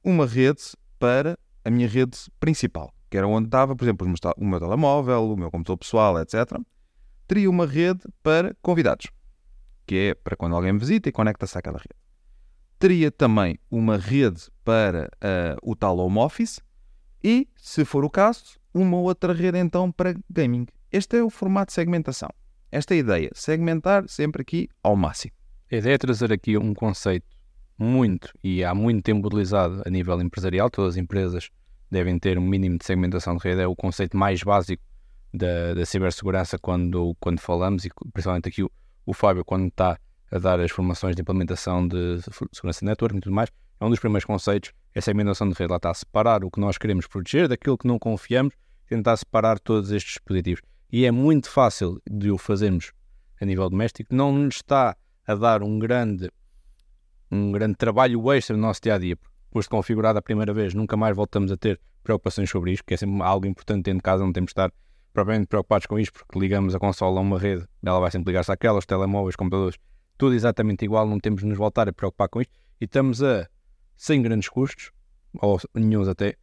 uma 0.03 0.25
rede 0.25 0.61
para 0.97 1.37
a 1.63 1.69
minha 1.69 1.87
rede 1.87 2.17
principal, 2.39 2.93
que 3.09 3.17
era 3.17 3.27
onde 3.27 3.47
estava, 3.47 3.75
por 3.75 3.85
exemplo, 3.85 4.07
o 4.37 4.45
meu 4.45 4.59
telemóvel, 4.59 5.31
o 5.31 5.37
meu 5.37 5.51
computador 5.51 5.77
pessoal, 5.77 6.19
etc. 6.19 6.59
Teria 7.27 7.49
uma 7.49 7.65
rede 7.65 8.01
para 8.23 8.55
convidados, 8.61 9.07
que 9.85 9.95
é 9.95 10.15
para 10.15 10.35
quando 10.35 10.55
alguém 10.55 10.73
me 10.73 10.79
visita 10.79 11.07
e 11.07 11.11
conecta-se 11.11 11.57
àquela 11.57 11.77
rede. 11.77 11.95
Teria 12.79 13.11
também 13.11 13.59
uma 13.69 13.97
rede 13.97 14.49
para 14.63 15.09
uh, 15.15 15.57
o 15.61 15.75
tal 15.75 15.97
home 15.97 16.19
office 16.19 16.59
e, 17.23 17.47
se 17.55 17.83
for 17.83 18.05
o 18.05 18.09
caso, 18.09 18.59
uma 18.73 18.97
outra 18.97 19.33
rede 19.33 19.57
então 19.57 19.91
para 19.91 20.15
gaming. 20.29 20.67
Este 20.91 21.17
é 21.17 21.23
o 21.23 21.29
formato 21.29 21.69
de 21.69 21.73
segmentação. 21.73 22.29
Esta 22.69 22.93
ideia, 22.93 23.29
segmentar 23.33 24.03
sempre 24.09 24.41
aqui 24.41 24.67
ao 24.83 24.93
máximo. 24.93 25.31
A 25.71 25.75
ideia 25.77 25.95
é 25.95 25.97
trazer 25.97 26.33
aqui 26.33 26.57
um 26.57 26.73
conceito 26.73 27.25
muito 27.77 28.33
e 28.43 28.61
há 28.61 28.75
muito 28.75 29.03
tempo 29.03 29.25
utilizado 29.25 29.81
a 29.85 29.89
nível 29.89 30.19
empresarial, 30.21 30.69
todas 30.69 30.95
as 30.95 30.97
empresas 30.97 31.49
devem 31.89 32.19
ter 32.19 32.37
um 32.37 32.41
mínimo 32.41 32.77
de 32.77 32.85
segmentação 32.85 33.37
de 33.37 33.43
rede, 33.43 33.61
é 33.61 33.67
o 33.67 33.75
conceito 33.75 34.17
mais 34.17 34.43
básico 34.43 34.83
da, 35.33 35.75
da 35.75 35.85
cibersegurança 35.85 36.57
quando, 36.59 37.15
quando 37.21 37.39
falamos 37.39 37.85
e 37.85 37.89
principalmente 38.11 38.49
aqui 38.49 38.63
o, 38.63 38.71
o 39.05 39.13
Fábio 39.13 39.45
quando 39.45 39.67
está 39.67 39.97
a 40.29 40.37
dar 40.37 40.59
as 40.59 40.71
formações 40.71 41.15
de 41.15 41.21
implementação 41.21 41.87
de 41.87 42.19
segurança 42.51 42.79
de 42.81 42.85
network 42.85 43.17
e 43.17 43.21
tudo 43.21 43.33
mais, 43.33 43.49
é 43.79 43.85
um 43.85 43.89
dos 43.89 43.99
primeiros 43.99 44.25
conceitos, 44.25 44.73
é 44.93 44.99
a 44.99 45.01
segmentação 45.01 45.47
de 45.47 45.55
rede, 45.57 45.71
lá 45.71 45.77
está 45.77 45.91
a 45.91 45.93
separar 45.93 46.43
o 46.43 46.51
que 46.51 46.59
nós 46.59 46.77
queremos 46.77 47.07
proteger 47.07 47.47
daquilo 47.47 47.77
que 47.77 47.87
não 47.87 47.97
confiamos, 47.97 48.53
tentar 48.89 49.15
separar 49.15 49.57
todos 49.57 49.91
estes 49.91 50.15
dispositivos 50.15 50.61
e 50.91 51.05
é 51.05 51.11
muito 51.11 51.49
fácil 51.49 52.01
de 52.09 52.31
o 52.31 52.37
fazermos 52.37 52.91
a 53.39 53.45
nível 53.45 53.69
doméstico, 53.69 54.13
não 54.13 54.31
nos 54.31 54.55
está 54.55 54.95
a 55.25 55.35
dar 55.35 55.61
um 55.61 55.77
grande, 55.77 56.31
um 57.31 57.51
grande 57.51 57.75
trabalho 57.75 58.31
extra 58.33 58.55
no 58.55 58.61
nosso 58.61 58.81
dia 58.81 58.95
a 58.95 58.97
dia. 58.97 59.15
De 59.15 59.67
configurado 59.69 60.19
a 60.19 60.21
primeira 60.21 60.53
vez, 60.53 60.73
nunca 60.73 60.95
mais 60.95 61.15
voltamos 61.15 61.51
a 61.51 61.57
ter 61.57 61.79
preocupações 62.03 62.49
sobre 62.49 62.71
isto, 62.71 62.85
que 62.85 62.93
é 62.93 62.97
sempre 62.97 63.21
algo 63.23 63.45
importante 63.47 63.85
dentro 63.85 63.97
de 63.97 64.03
casa, 64.03 64.23
não 64.23 64.31
temos 64.31 64.49
de 64.49 64.51
estar 64.51 64.71
propriamente 65.11 65.47
preocupados 65.47 65.87
com 65.87 65.97
isto, 65.97 66.13
porque 66.13 66.39
ligamos 66.39 66.75
a 66.75 66.79
consola 66.79 67.19
a 67.19 67.21
uma 67.21 67.39
rede, 67.39 67.65
ela 67.83 67.99
vai 67.99 68.11
sempre 68.11 68.31
ligar-se 68.31 68.51
àquela, 68.51 68.77
os 68.77 68.85
telemóveis, 68.85 69.35
computadores, 69.35 69.77
tudo 70.17 70.35
exatamente 70.35 70.85
igual, 70.85 71.07
não 71.07 71.19
temos 71.19 71.41
de 71.41 71.47
nos 71.47 71.57
voltar 71.57 71.89
a 71.89 71.93
preocupar 71.93 72.29
com 72.29 72.39
isto 72.39 72.53
e 72.79 72.85
estamos 72.85 73.23
a, 73.23 73.47
sem 73.95 74.21
grandes 74.21 74.47
custos, 74.47 74.91
ou 75.33 75.59
nenhum 75.73 76.07
até, 76.07 76.35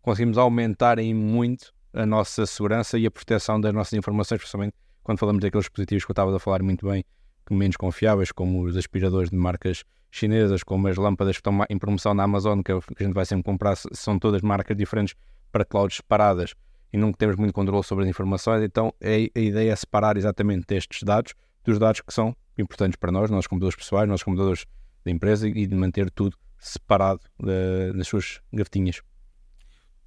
conseguimos 0.00 0.38
aumentar 0.38 0.98
em 1.00 1.12
muito 1.12 1.72
a 1.92 2.06
nossa 2.06 2.46
segurança 2.46 2.98
e 2.98 3.06
a 3.06 3.10
proteção 3.10 3.60
das 3.60 3.72
nossas 3.72 3.92
informações, 3.94 4.38
principalmente 4.38 4.74
quando 5.02 5.18
falamos 5.18 5.40
daqueles 5.40 5.64
dispositivos 5.64 6.04
que 6.04 6.10
eu 6.10 6.12
estava 6.12 6.34
a 6.34 6.38
falar 6.38 6.62
muito 6.62 6.86
bem, 6.86 7.04
menos 7.50 7.76
confiáveis, 7.76 8.30
como 8.30 8.62
os 8.62 8.76
aspiradores 8.76 9.30
de 9.30 9.36
marcas 9.36 9.84
chinesas, 10.10 10.62
como 10.62 10.88
as 10.88 10.96
lâmpadas 10.96 11.36
que 11.36 11.40
estão 11.40 11.64
em 11.68 11.78
promoção 11.78 12.14
na 12.14 12.24
Amazon, 12.24 12.60
que 12.62 12.72
a 12.72 12.80
gente 12.98 13.12
vai 13.12 13.24
sempre 13.24 13.44
comprar, 13.44 13.76
são 13.76 14.18
todas 14.18 14.42
marcas 14.42 14.76
diferentes 14.76 15.14
para 15.50 15.64
clouds 15.64 15.96
separadas 15.96 16.54
e 16.92 16.98
nunca 16.98 17.18
temos 17.18 17.36
muito 17.36 17.52
controle 17.52 17.82
sobre 17.84 18.04
as 18.04 18.10
informações, 18.10 18.62
então 18.62 18.92
a, 19.02 19.38
a 19.38 19.40
ideia 19.40 19.72
é 19.72 19.76
separar 19.76 20.16
exatamente 20.16 20.74
estes 20.74 21.02
dados 21.02 21.34
dos 21.64 21.78
dados 21.78 22.00
que 22.00 22.12
são 22.12 22.34
importantes 22.58 22.96
para 22.96 23.12
nós, 23.12 23.30
nossos 23.30 23.46
computadores 23.46 23.76
pessoais, 23.76 24.08
nossos 24.08 24.24
computadores 24.24 24.66
da 25.04 25.10
empresa 25.10 25.48
e 25.48 25.66
de 25.66 25.74
manter 25.74 26.10
tudo 26.10 26.36
separado 26.58 27.20
de, 27.38 27.92
nas 27.94 28.06
suas 28.06 28.40
gavetinhas. 28.52 29.00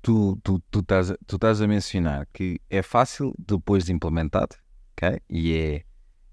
Tu, 0.03 0.37
tu, 0.43 0.59
tu, 0.69 0.79
estás, 0.81 1.13
tu 1.25 1.37
estás 1.37 1.61
a 1.61 1.67
mencionar 1.67 2.27
que 2.33 2.59
é 2.69 2.81
fácil 2.81 3.33
depois 3.39 3.85
de 3.85 3.93
implementado, 3.93 4.53
ok? 4.91 5.17
E 5.29 5.55
é, 5.55 5.83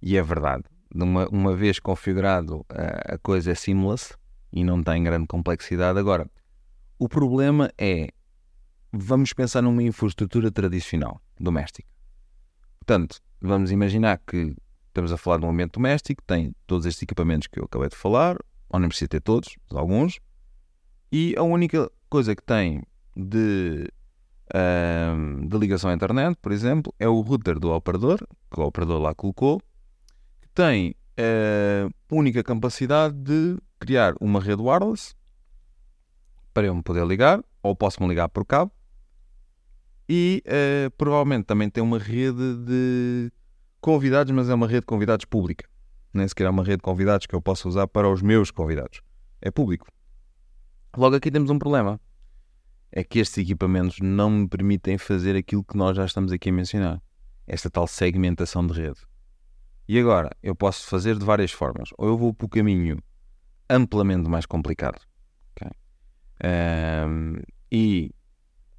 e 0.02 0.16
é 0.16 0.22
verdade. 0.22 0.64
Uma, 0.92 1.28
uma 1.28 1.54
vez 1.54 1.78
configurado, 1.78 2.66
a, 2.68 3.14
a 3.14 3.18
coisa 3.18 3.52
é 3.52 3.54
seamless 3.54 4.12
e 4.52 4.64
não 4.64 4.82
tem 4.82 5.04
grande 5.04 5.28
complexidade. 5.28 6.00
Agora, 6.00 6.28
o 6.98 7.08
problema 7.08 7.70
é, 7.78 8.08
vamos 8.92 9.32
pensar 9.32 9.62
numa 9.62 9.84
infraestrutura 9.84 10.50
tradicional, 10.50 11.22
doméstica. 11.38 11.88
Portanto, 12.80 13.20
vamos 13.40 13.70
imaginar 13.70 14.18
que 14.26 14.52
estamos 14.88 15.12
a 15.12 15.16
falar 15.16 15.38
de 15.38 15.46
um 15.46 15.50
ambiente 15.50 15.74
doméstico, 15.74 16.24
tem 16.26 16.52
todos 16.66 16.86
estes 16.86 17.04
equipamentos 17.04 17.46
que 17.46 17.60
eu 17.60 17.66
acabei 17.66 17.88
de 17.88 17.96
falar, 17.96 18.36
ou 18.68 18.80
não 18.80 18.88
precisa 18.88 19.06
ter 19.06 19.20
todos, 19.20 19.56
mas 19.68 19.78
alguns, 19.78 20.18
e 21.12 21.36
a 21.38 21.44
única 21.44 21.88
coisa 22.08 22.34
que 22.34 22.42
tem 22.42 22.82
de, 23.16 23.88
uh, 24.54 25.48
de 25.48 25.58
ligação 25.58 25.90
à 25.90 25.94
internet, 25.94 26.36
por 26.40 26.52
exemplo, 26.52 26.94
é 26.98 27.08
o 27.08 27.20
router 27.20 27.58
do 27.58 27.70
operador, 27.72 28.18
que 28.50 28.60
o 28.60 28.64
operador 28.64 29.00
lá 29.00 29.14
colocou, 29.14 29.60
que 30.40 30.48
tem 30.54 30.94
a 31.18 32.14
única 32.14 32.42
capacidade 32.42 33.14
de 33.14 33.58
criar 33.78 34.14
uma 34.20 34.40
rede 34.40 34.62
wireless 34.62 35.14
para 36.54 36.66
eu 36.66 36.74
me 36.74 36.82
poder 36.82 37.06
ligar, 37.06 37.42
ou 37.62 37.76
posso-me 37.76 38.08
ligar 38.08 38.28
por 38.28 38.44
cabo, 38.44 38.72
e 40.08 40.42
uh, 40.46 40.90
provavelmente 40.96 41.44
também 41.44 41.70
tem 41.70 41.82
uma 41.82 41.98
rede 41.98 42.56
de 42.64 43.30
convidados, 43.80 44.32
mas 44.32 44.48
é 44.48 44.54
uma 44.54 44.66
rede 44.66 44.80
de 44.80 44.86
convidados 44.86 45.24
pública. 45.24 45.68
Nem 46.12 46.26
sequer 46.26 46.46
é 46.46 46.50
uma 46.50 46.64
rede 46.64 46.78
de 46.78 46.82
convidados 46.82 47.26
que 47.26 47.34
eu 47.34 47.40
possa 47.40 47.68
usar 47.68 47.86
para 47.86 48.08
os 48.08 48.20
meus 48.20 48.50
convidados. 48.50 49.00
É 49.40 49.50
público. 49.52 49.86
Logo 50.96 51.14
aqui 51.14 51.30
temos 51.30 51.48
um 51.50 51.58
problema. 51.58 52.00
É 52.92 53.04
que 53.04 53.18
estes 53.18 53.38
equipamentos 53.38 53.99
não 54.00 54.30
me 54.30 54.49
permitem 54.49 54.99
fazer 54.99 55.37
aquilo 55.37 55.64
que 55.64 55.76
nós 55.76 55.97
já 55.97 56.04
estamos 56.04 56.32
aqui 56.32 56.50
a 56.50 56.52
mencionar. 56.52 57.02
Esta 57.47 57.70
tal 57.70 57.87
segmentação 57.87 58.66
de 58.66 58.75
rede. 58.75 59.00
E 59.88 59.99
agora, 59.99 60.30
eu 60.42 60.54
posso 60.54 60.87
fazer 60.87 61.18
de 61.18 61.25
várias 61.25 61.50
formas. 61.52 61.90
Ou 61.99 62.09
eu 62.09 62.18
vou 62.18 62.32
para 62.32 62.47
o 62.47 62.49
caminho 62.49 63.02
amplamente 63.68 64.28
mais 64.28 64.47
complicado. 64.47 65.00
Okay? 65.52 65.70
Um, 66.44 67.42
e 67.70 68.12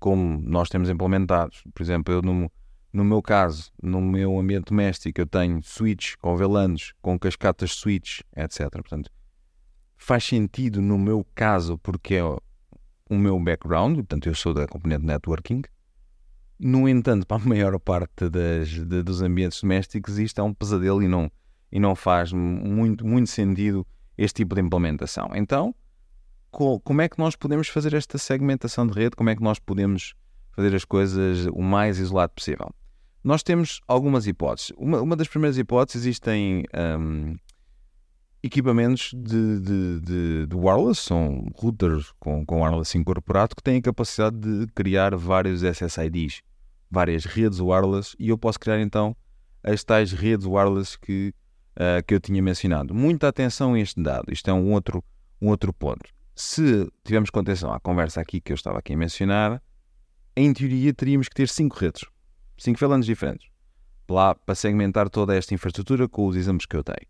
como 0.01 0.41
nós 0.41 0.67
temos 0.67 0.89
implementados. 0.89 1.63
Por 1.73 1.83
exemplo, 1.83 2.13
eu 2.13 2.21
no, 2.21 2.51
no 2.91 3.05
meu 3.05 3.21
caso, 3.21 3.71
no 3.81 4.01
meu 4.01 4.37
ambiente 4.37 4.65
doméstico, 4.65 5.21
eu 5.21 5.27
tenho 5.27 5.61
switch 5.63 6.15
com 6.17 6.35
VLANs, 6.35 6.91
com 7.01 7.17
cascatas 7.19 7.71
switch, 7.75 8.21
etc. 8.35 8.69
Portanto, 8.71 9.11
faz 9.95 10.23
sentido 10.23 10.81
no 10.81 10.97
meu 10.97 11.25
caso 11.35 11.77
porque 11.77 12.15
é 12.15 12.23
o 13.11 13.17
meu 13.17 13.37
background, 13.37 13.95
portanto, 13.97 14.27
eu 14.27 14.33
sou 14.33 14.53
da 14.53 14.65
componente 14.65 15.05
networking. 15.05 15.63
No 16.57 16.87
entanto, 16.87 17.27
para 17.27 17.43
a 17.43 17.45
maior 17.45 17.77
parte 17.77 18.29
das, 18.29 18.69
de, 18.69 19.03
dos 19.03 19.21
ambientes 19.21 19.59
domésticos, 19.61 20.17
isto 20.17 20.39
é 20.39 20.43
um 20.43 20.53
pesadelo 20.53 21.03
e 21.03 21.09
não, 21.09 21.29
e 21.69 21.77
não 21.77 21.93
faz 21.93 22.31
muito, 22.31 23.05
muito 23.05 23.29
sentido 23.29 23.85
este 24.17 24.37
tipo 24.37 24.55
de 24.55 24.61
implementação. 24.61 25.29
Então, 25.35 25.75
como 26.49 27.01
é 27.01 27.09
que 27.09 27.19
nós 27.19 27.35
podemos 27.35 27.67
fazer 27.67 27.93
esta 27.93 28.17
segmentação 28.17 28.87
de 28.87 28.93
rede? 28.93 29.15
Como 29.17 29.29
é 29.29 29.35
que 29.35 29.43
nós 29.43 29.59
podemos 29.59 30.13
fazer 30.53 30.73
as 30.73 30.85
coisas 30.85 31.47
o 31.47 31.61
mais 31.61 31.99
isolado 31.99 32.31
possível? 32.33 32.73
Nós 33.21 33.43
temos 33.43 33.81
algumas 33.87 34.25
hipóteses. 34.25 34.71
Uma, 34.77 35.01
uma 35.01 35.15
das 35.17 35.27
primeiras 35.27 35.57
hipóteses 35.57 36.05
existem 36.05 36.63
um, 36.73 37.35
equipamentos 38.43 39.11
de, 39.13 39.59
de, 39.59 39.99
de, 39.99 40.47
de, 40.47 40.55
wireless, 40.55 41.01
são 41.01 41.45
routers 41.55 42.11
com, 42.19 42.45
com 42.45 42.61
wireless 42.63 42.97
incorporado, 42.97 43.55
que 43.55 43.63
têm 43.63 43.77
a 43.77 43.81
capacidade 43.81 44.37
de 44.37 44.67
criar 44.73 45.15
vários 45.15 45.61
SSIDs, 45.61 46.41
várias 46.89 47.25
redes 47.25 47.59
wireless, 47.59 48.15
e 48.19 48.29
eu 48.29 48.37
posso 48.37 48.59
criar 48.59 48.81
então 48.81 49.15
as 49.63 49.83
tais 49.83 50.11
redes 50.11 50.45
wireless 50.45 50.97
que, 50.97 51.33
uh, 51.75 52.03
que 52.05 52.13
eu 52.13 52.19
tinha 52.19 52.41
mencionado. 52.41 52.93
Muita 52.93 53.27
atenção 53.27 53.75
a 53.75 53.79
este 53.79 54.01
dado, 54.01 54.31
isto 54.33 54.49
é 54.49 54.53
um 54.53 54.71
outro, 54.73 55.03
um 55.41 55.49
outro 55.49 55.71
ponto 55.71 56.09
se 56.35 56.91
tivermos 57.03 57.29
contenção 57.29 57.71
à 57.71 57.79
conversa 57.79 58.21
aqui 58.21 58.41
que 58.41 58.51
eu 58.51 58.55
estava 58.55 58.79
aqui 58.79 58.93
a 58.93 58.97
mencionar, 58.97 59.61
em 60.35 60.51
teoria 60.53 60.93
teríamos 60.93 61.27
que 61.27 61.35
ter 61.35 61.47
cinco 61.47 61.77
redes, 61.77 62.03
cinco 62.57 62.79
VLANs 62.79 63.05
diferentes, 63.05 63.47
lá 64.09 64.33
para 64.33 64.55
segmentar 64.55 65.09
toda 65.09 65.35
esta 65.35 65.53
infraestrutura 65.53 66.07
com 66.07 66.25
os 66.25 66.35
exemplos 66.35 66.65
que 66.65 66.75
eu 66.75 66.83
dei. 66.83 67.07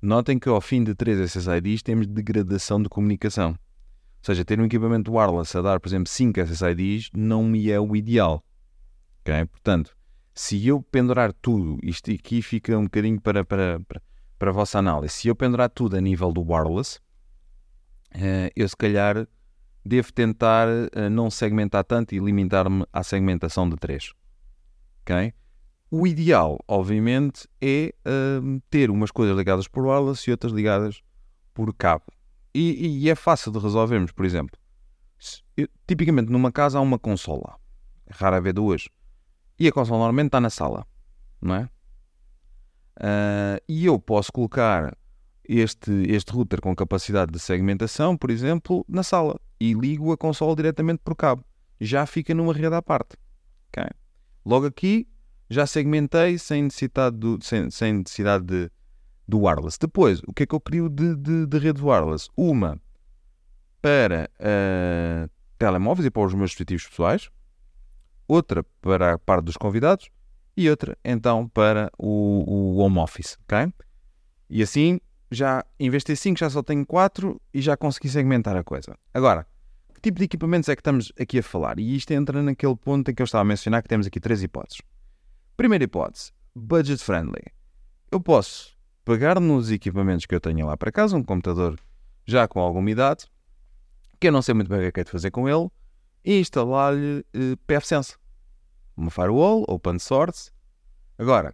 Notem 0.00 0.38
que 0.38 0.48
ao 0.48 0.60
fim 0.60 0.84
de 0.84 0.94
três 0.94 1.18
SSIDs 1.18 1.82
temos 1.82 2.06
degradação 2.06 2.80
de 2.80 2.88
comunicação. 2.88 3.50
Ou 3.50 4.24
seja, 4.24 4.44
ter 4.44 4.60
um 4.60 4.64
equipamento 4.64 5.12
wireless 5.12 5.56
a 5.56 5.62
dar, 5.62 5.80
por 5.80 5.88
exemplo, 5.88 6.08
5 6.08 6.40
SSIDs 6.40 7.10
não 7.14 7.42
me 7.42 7.70
é 7.70 7.80
o 7.80 7.96
ideal. 7.96 8.44
Okay? 9.20 9.44
Portanto, 9.46 9.96
se 10.34 10.66
eu 10.66 10.80
pendurar 10.80 11.32
tudo, 11.32 11.78
isto 11.82 12.12
aqui 12.12 12.40
fica 12.42 12.78
um 12.78 12.84
bocadinho 12.84 13.20
para, 13.20 13.44
para, 13.44 13.80
para, 13.80 14.02
para 14.38 14.50
a 14.50 14.52
vossa 14.52 14.78
análise, 14.78 15.14
se 15.14 15.28
eu 15.28 15.34
pendurar 15.34 15.68
tudo 15.68 15.96
a 15.96 16.00
nível 16.00 16.32
do 16.32 16.42
wireless, 16.42 17.00
uh, 18.14 18.50
eu 18.54 18.68
se 18.68 18.76
calhar 18.76 19.26
devo 19.84 20.12
tentar 20.12 20.68
uh, 20.68 21.10
não 21.10 21.28
segmentar 21.28 21.82
tanto 21.82 22.14
e 22.14 22.20
limitar-me 22.20 22.84
à 22.92 23.02
segmentação 23.02 23.68
de 23.68 23.76
três. 23.76 24.12
Okay? 25.02 25.32
O 25.90 26.06
ideal, 26.06 26.58
obviamente, 26.68 27.48
é 27.60 27.94
uh, 28.06 28.60
ter 28.68 28.90
umas 28.90 29.10
coisas 29.10 29.36
ligadas 29.36 29.66
por 29.66 29.86
wireless 29.86 30.28
e 30.28 30.32
outras 30.32 30.52
ligadas 30.52 31.00
por 31.54 31.72
cabo. 31.74 32.04
E, 32.54 33.04
e 33.04 33.10
é 33.10 33.14
fácil 33.14 33.50
de 33.52 33.58
resolvermos, 33.58 34.12
por 34.12 34.26
exemplo. 34.26 34.58
Eu, 35.56 35.68
tipicamente 35.86 36.30
numa 36.30 36.52
casa 36.52 36.78
há 36.78 36.80
uma 36.80 36.98
consola. 36.98 37.56
É 38.06 38.12
raro 38.12 38.36
haver 38.36 38.52
duas. 38.52 38.88
E 39.58 39.66
a 39.66 39.72
consola 39.72 39.98
normalmente 39.98 40.28
está 40.28 40.40
na 40.40 40.50
sala, 40.50 40.86
não 41.40 41.54
é? 41.54 41.70
Uh, 42.98 43.62
e 43.68 43.86
eu 43.86 43.98
posso 43.98 44.30
colocar 44.32 44.96
este, 45.48 45.90
este 46.08 46.32
router 46.32 46.60
com 46.60 46.74
capacidade 46.76 47.32
de 47.32 47.38
segmentação, 47.38 48.16
por 48.16 48.30
exemplo, 48.30 48.84
na 48.88 49.02
sala 49.02 49.40
e 49.58 49.72
ligo 49.72 50.12
a 50.12 50.16
consola 50.16 50.54
diretamente 50.54 51.00
por 51.02 51.16
cabo. 51.16 51.44
Já 51.80 52.04
fica 52.06 52.34
numa 52.34 52.52
rede 52.52 52.74
à 52.74 52.82
parte. 52.82 53.16
Okay? 53.68 53.88
Logo 54.44 54.66
aqui 54.66 55.08
já 55.48 55.66
segmentei 55.66 56.38
sem 56.38 56.64
necessidade, 56.64 57.16
do, 57.16 57.38
sem, 57.42 57.70
sem 57.70 57.92
necessidade 57.94 58.44
de, 58.44 58.70
do 59.26 59.40
wireless. 59.40 59.78
Depois, 59.80 60.20
o 60.26 60.32
que 60.32 60.42
é 60.42 60.46
que 60.46 60.54
eu 60.54 60.60
crio 60.60 60.88
de, 60.88 61.16
de, 61.16 61.46
de 61.46 61.58
rede 61.58 61.82
wireless? 61.82 62.28
Uma 62.36 62.80
para 63.80 64.28
uh, 64.40 65.30
telemóveis 65.58 66.06
e 66.06 66.10
para 66.10 66.22
os 66.22 66.34
meus 66.34 66.50
dispositivos 66.50 66.86
pessoais, 66.86 67.30
outra 68.26 68.64
para 68.80 69.14
a 69.14 69.18
parte 69.18 69.44
dos 69.44 69.56
convidados 69.56 70.10
e 70.56 70.68
outra 70.68 70.98
então 71.04 71.48
para 71.48 71.90
o, 71.98 72.76
o 72.76 72.78
home 72.78 72.98
office. 72.98 73.38
Okay? 73.44 73.72
E 74.50 74.62
assim 74.62 75.00
já 75.30 75.64
ter 76.04 76.16
5 76.16 76.38
já 76.38 76.50
só 76.50 76.62
tenho 76.62 76.84
4 76.86 77.40
e 77.52 77.60
já 77.60 77.76
consegui 77.76 78.08
segmentar 78.08 78.56
a 78.56 78.64
coisa. 78.64 78.96
Agora, 79.12 79.46
que 79.94 80.00
tipo 80.00 80.18
de 80.18 80.24
equipamentos 80.24 80.68
é 80.68 80.76
que 80.76 80.80
estamos 80.80 81.12
aqui 81.18 81.38
a 81.38 81.42
falar? 81.42 81.78
E 81.78 81.96
isto 81.96 82.12
entra 82.12 82.42
naquele 82.42 82.76
ponto 82.76 83.10
em 83.10 83.14
que 83.14 83.22
eu 83.22 83.24
estava 83.24 83.42
a 83.42 83.44
mencionar 83.44 83.82
que 83.82 83.88
temos 83.88 84.06
aqui 84.06 84.20
três 84.20 84.42
hipóteses. 84.42 84.80
Primeira 85.58 85.82
hipótese, 85.82 86.30
budget 86.54 87.02
friendly. 87.02 87.42
Eu 88.12 88.20
posso 88.20 88.78
pegar 89.04 89.40
nos 89.40 89.72
equipamentos 89.72 90.24
que 90.24 90.32
eu 90.32 90.40
tenho 90.40 90.64
lá 90.64 90.76
para 90.76 90.92
casa, 90.92 91.16
um 91.16 91.24
computador 91.24 91.76
já 92.24 92.46
com 92.46 92.60
alguma 92.60 92.88
idade, 92.88 93.26
que 94.20 94.28
eu 94.28 94.32
não 94.32 94.40
sei 94.40 94.54
muito 94.54 94.68
bem 94.68 94.86
o 94.86 94.92
que 94.92 95.00
é, 95.00 95.02
é 95.02 95.04
de 95.04 95.10
fazer 95.10 95.32
com 95.32 95.48
ele, 95.48 95.68
e 96.24 96.38
instalar-lhe 96.38 97.26
eh, 97.34 97.56
PFSense. 97.66 98.16
Uma 98.96 99.10
firewall, 99.10 99.64
open 99.66 99.98
source. 99.98 100.52
Agora, 101.18 101.52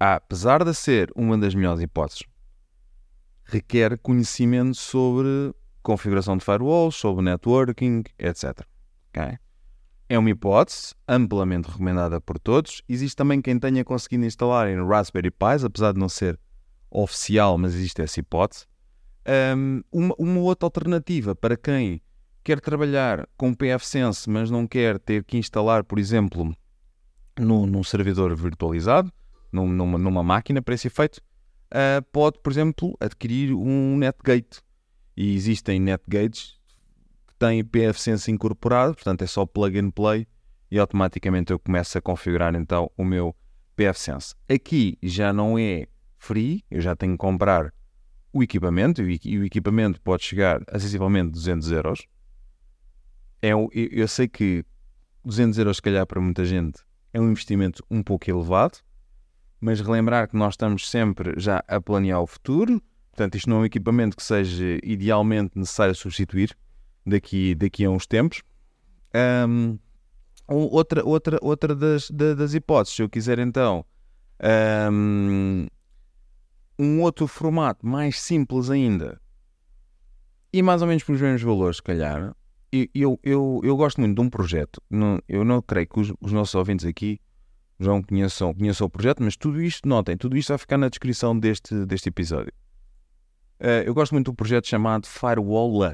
apesar 0.00 0.64
de 0.64 0.74
ser 0.74 1.12
uma 1.14 1.38
das 1.38 1.54
melhores 1.54 1.80
hipóteses 1.80 2.24
requer 3.44 3.96
conhecimento 3.98 4.74
sobre 4.74 5.54
configuração 5.84 6.36
de 6.36 6.44
firewalls, 6.44 6.96
sobre 6.96 7.22
networking, 7.22 8.02
etc. 8.18 8.66
Okay? 9.10 9.38
É 10.08 10.18
uma 10.18 10.30
hipótese 10.30 10.94
amplamente 11.06 11.68
recomendada 11.68 12.18
por 12.18 12.38
todos. 12.38 12.82
Existe 12.88 13.14
também 13.14 13.42
quem 13.42 13.58
tenha 13.58 13.84
conseguido 13.84 14.24
instalar 14.24 14.66
em 14.68 14.82
Raspberry 14.82 15.30
Pis, 15.30 15.64
apesar 15.64 15.92
de 15.92 15.98
não 15.98 16.08
ser 16.08 16.38
oficial, 16.90 17.58
mas 17.58 17.74
existe 17.74 18.00
essa 18.00 18.18
hipótese. 18.18 18.64
Um, 19.54 19.82
uma, 19.92 20.14
uma, 20.18 20.40
outra 20.40 20.66
alternativa 20.66 21.34
para 21.34 21.54
quem 21.54 22.00
quer 22.42 22.58
trabalhar 22.60 23.28
com 23.36 23.52
pfSense, 23.52 24.30
mas 24.30 24.50
não 24.50 24.66
quer 24.66 24.98
ter 24.98 25.22
que 25.24 25.36
instalar, 25.36 25.84
por 25.84 25.98
exemplo, 25.98 26.56
no, 27.38 27.66
num 27.66 27.84
servidor 27.84 28.34
virtualizado, 28.34 29.12
num, 29.52 29.68
numa, 29.68 29.98
numa 29.98 30.22
máquina 30.22 30.62
para 30.62 30.74
esse 30.74 30.86
efeito, 30.86 31.18
uh, 31.18 32.02
pode, 32.10 32.38
por 32.38 32.50
exemplo, 32.50 32.96
adquirir 32.98 33.52
um 33.52 33.98
NetGate. 33.98 34.62
E 35.14 35.34
existem 35.34 35.78
NetGates 35.78 36.57
têm 37.38 37.64
pfSense 37.64 38.30
incorporado, 38.30 38.94
portanto 38.94 39.22
é 39.22 39.26
só 39.26 39.46
plug 39.46 39.78
and 39.78 39.90
play 39.90 40.26
e 40.70 40.78
automaticamente 40.78 41.52
eu 41.52 41.58
começo 41.58 41.96
a 41.96 42.00
configurar 42.00 42.54
então 42.54 42.90
o 42.96 43.04
meu 43.04 43.34
pfSense. 43.76 44.34
Aqui 44.48 44.98
já 45.02 45.32
não 45.32 45.58
é 45.58 45.86
free, 46.18 46.64
eu 46.70 46.80
já 46.80 46.96
tenho 46.96 47.12
que 47.12 47.18
comprar 47.18 47.72
o 48.32 48.42
equipamento, 48.42 49.02
e 49.02 49.38
o 49.38 49.44
equipamento 49.44 50.00
pode 50.02 50.24
chegar 50.24 50.60
a 50.68 50.78
sensivelmente 50.78 51.30
200 51.30 51.72
euros. 51.72 52.06
É, 53.40 53.50
eu, 53.50 53.70
eu 53.72 54.06
sei 54.06 54.28
que 54.28 54.64
200 55.24 55.58
euros, 55.58 55.76
se 55.76 55.82
calhar, 55.82 56.06
para 56.06 56.20
muita 56.20 56.44
gente 56.44 56.82
é 57.12 57.20
um 57.20 57.30
investimento 57.30 57.82
um 57.90 58.02
pouco 58.02 58.30
elevado, 58.30 58.78
mas 59.60 59.80
relembrar 59.80 60.28
que 60.28 60.36
nós 60.36 60.54
estamos 60.54 60.88
sempre 60.90 61.34
já 61.38 61.62
a 61.66 61.80
planear 61.80 62.20
o 62.20 62.26
futuro, 62.26 62.82
portanto, 63.10 63.36
isto 63.36 63.48
não 63.48 63.58
é 63.58 63.60
um 63.60 63.64
equipamento 63.64 64.16
que 64.16 64.22
seja 64.22 64.78
idealmente 64.82 65.58
necessário 65.58 65.94
substituir 65.94 66.56
daqui, 67.08 67.54
daqui 67.54 67.84
a 67.84 67.90
uns 67.90 68.06
tempos. 68.06 68.42
Um, 69.48 69.78
outra 70.46 71.04
outra, 71.04 71.38
outra 71.42 71.74
das, 71.74 72.10
das 72.10 72.54
hipóteses, 72.54 72.96
se 72.96 73.02
eu 73.02 73.08
quiser 73.08 73.38
então 73.38 73.84
um, 74.92 75.66
um 76.78 77.00
outro 77.02 77.26
formato 77.26 77.86
mais 77.86 78.20
simples 78.20 78.70
ainda 78.70 79.20
e 80.52 80.62
mais 80.62 80.80
ou 80.80 80.88
menos 80.88 81.02
pelos 81.04 81.20
mesmos 81.20 81.42
valores, 81.42 81.76
se 81.76 81.82
calhar, 81.82 82.34
eu, 82.72 83.18
eu, 83.22 83.60
eu 83.62 83.76
gosto 83.76 84.00
muito 84.00 84.14
de 84.14 84.20
um 84.20 84.30
projeto. 84.30 84.82
Eu 85.28 85.44
não 85.44 85.60
creio 85.60 85.86
que 85.86 86.00
os, 86.00 86.12
os 86.20 86.32
nossos 86.32 86.54
ouvintes 86.54 86.86
aqui 86.86 87.20
já 87.78 87.90
conheçam, 88.02 88.54
conheçam 88.54 88.86
o 88.86 88.90
projeto, 88.90 89.22
mas 89.22 89.36
tudo 89.36 89.60
isto, 89.62 89.88
notem, 89.88 90.16
tudo 90.16 90.36
isto 90.36 90.48
vai 90.48 90.58
ficar 90.58 90.78
na 90.78 90.88
descrição 90.88 91.38
deste, 91.38 91.86
deste 91.86 92.08
episódio. 92.08 92.52
Uh, 93.60 93.84
eu 93.84 93.94
gosto 93.94 94.12
muito 94.12 94.30
do 94.30 94.34
projeto 94.34 94.66
chamado 94.66 95.06
Firewall, 95.06 95.72
ou 95.72 95.84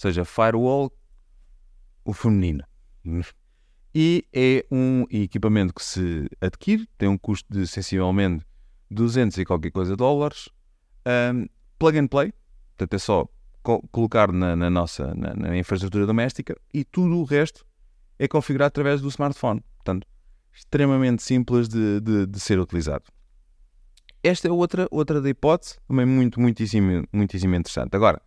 seja, 0.00 0.24
Firewall, 0.24 0.92
o 2.04 2.12
feminino. 2.12 2.64
E 3.94 4.24
é 4.32 4.64
um 4.70 5.04
equipamento 5.10 5.74
que 5.74 5.82
se 5.82 6.28
adquire, 6.40 6.88
tem 6.96 7.08
um 7.08 7.18
custo 7.18 7.46
de 7.52 7.66
sensivelmente 7.66 8.44
200 8.90 9.38
e 9.38 9.44
qualquer 9.44 9.70
coisa 9.70 9.96
dólares, 9.96 10.48
um, 11.34 11.46
plug 11.78 11.98
and 11.98 12.06
play, 12.06 12.32
portanto 12.76 12.94
é 12.94 12.98
só 12.98 13.28
co 13.62 13.82
colocar 13.88 14.32
na, 14.32 14.56
na 14.56 14.70
nossa 14.70 15.14
na, 15.14 15.34
na, 15.34 15.56
infraestrutura 15.56 16.06
doméstica 16.06 16.56
e 16.72 16.82
tudo 16.82 17.18
o 17.18 17.24
resto 17.24 17.66
é 18.18 18.26
configurado 18.26 18.68
através 18.68 19.00
do 19.00 19.08
smartphone. 19.08 19.62
Portanto, 19.76 20.06
extremamente 20.52 21.22
simples 21.22 21.68
de, 21.68 22.00
de, 22.00 22.26
de 22.26 22.40
ser 22.40 22.58
utilizado. 22.58 23.04
Esta 24.22 24.48
é 24.48 24.50
outra, 24.50 24.86
outra 24.90 25.20
da 25.20 25.28
hipótese, 25.28 25.78
também 25.88 26.04
muito, 26.04 26.38
muitíssimo, 26.38 27.06
muitíssimo 27.12 27.54
interessante. 27.54 27.96
Agora, 27.96 28.20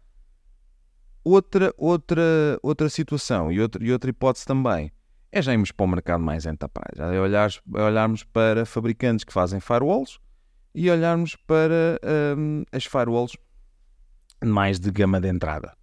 outra, 1.24 1.74
outra, 1.78 2.22
outra 2.62 2.90
situação 2.90 3.52
e 3.52 3.60
outra, 3.62 3.84
e 3.84 3.92
outra 3.92 4.10
hipótese 4.10 4.46
também 4.46 4.92
é 5.32 5.42
já 5.42 5.52
irmos 5.52 5.72
para 5.72 5.84
o 5.84 5.88
mercado 5.88 6.24
mais 6.24 6.46
enterprise, 6.46 7.02
é, 7.02 7.20
olhar, 7.20 7.50
é 7.76 7.82
olharmos 7.82 8.24
para 8.24 8.66
fabricantes 8.66 9.26
que 9.26 9.34
fazem 9.34 9.60
firewalls 9.60 10.20
e 10.76 10.90
olharmos 10.90 11.36
para 11.36 12.00
um, 12.38 12.64
as 12.72 12.86
firewalls 12.86 13.36
mais 14.44 14.80
de 14.80 14.92
gama 14.92 15.20
de 15.20 15.30
entrada. 15.30 15.76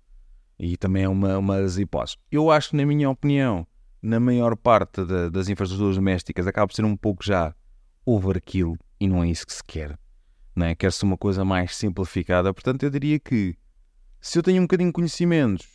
E 0.58 0.76
também 0.76 1.04
é 1.04 1.08
uma, 1.08 1.38
uma 1.38 1.60
das 1.60 1.78
hipóteses. 1.78 2.16
Eu 2.30 2.50
acho 2.50 2.70
que, 2.70 2.76
na 2.76 2.84
minha 2.84 3.08
opinião, 3.08 3.66
na 4.02 4.20
maior 4.20 4.56
parte 4.56 5.04
de, 5.04 5.30
das 5.30 5.48
infraestruturas 5.48 5.96
domésticas 5.96 6.46
acaba 6.46 6.68
por 6.68 6.74
ser 6.74 6.84
um 6.84 6.96
pouco 6.96 7.24
já 7.24 7.54
overkill 8.04 8.76
e 9.00 9.08
não 9.08 9.24
é 9.24 9.30
isso 9.30 9.46
que 9.46 9.52
se 9.52 9.64
quer. 9.64 9.98
Não 10.54 10.66
é? 10.66 10.74
Quer-se 10.74 11.02
uma 11.02 11.16
coisa 11.16 11.44
mais 11.44 11.74
simplificada. 11.74 12.52
Portanto, 12.52 12.82
eu 12.82 12.90
diria 12.90 13.18
que 13.18 13.56
se 14.20 14.38
eu 14.38 14.42
tenho 14.42 14.58
um 14.58 14.64
bocadinho 14.64 14.90
de 14.90 14.94
conhecimentos, 14.94 15.66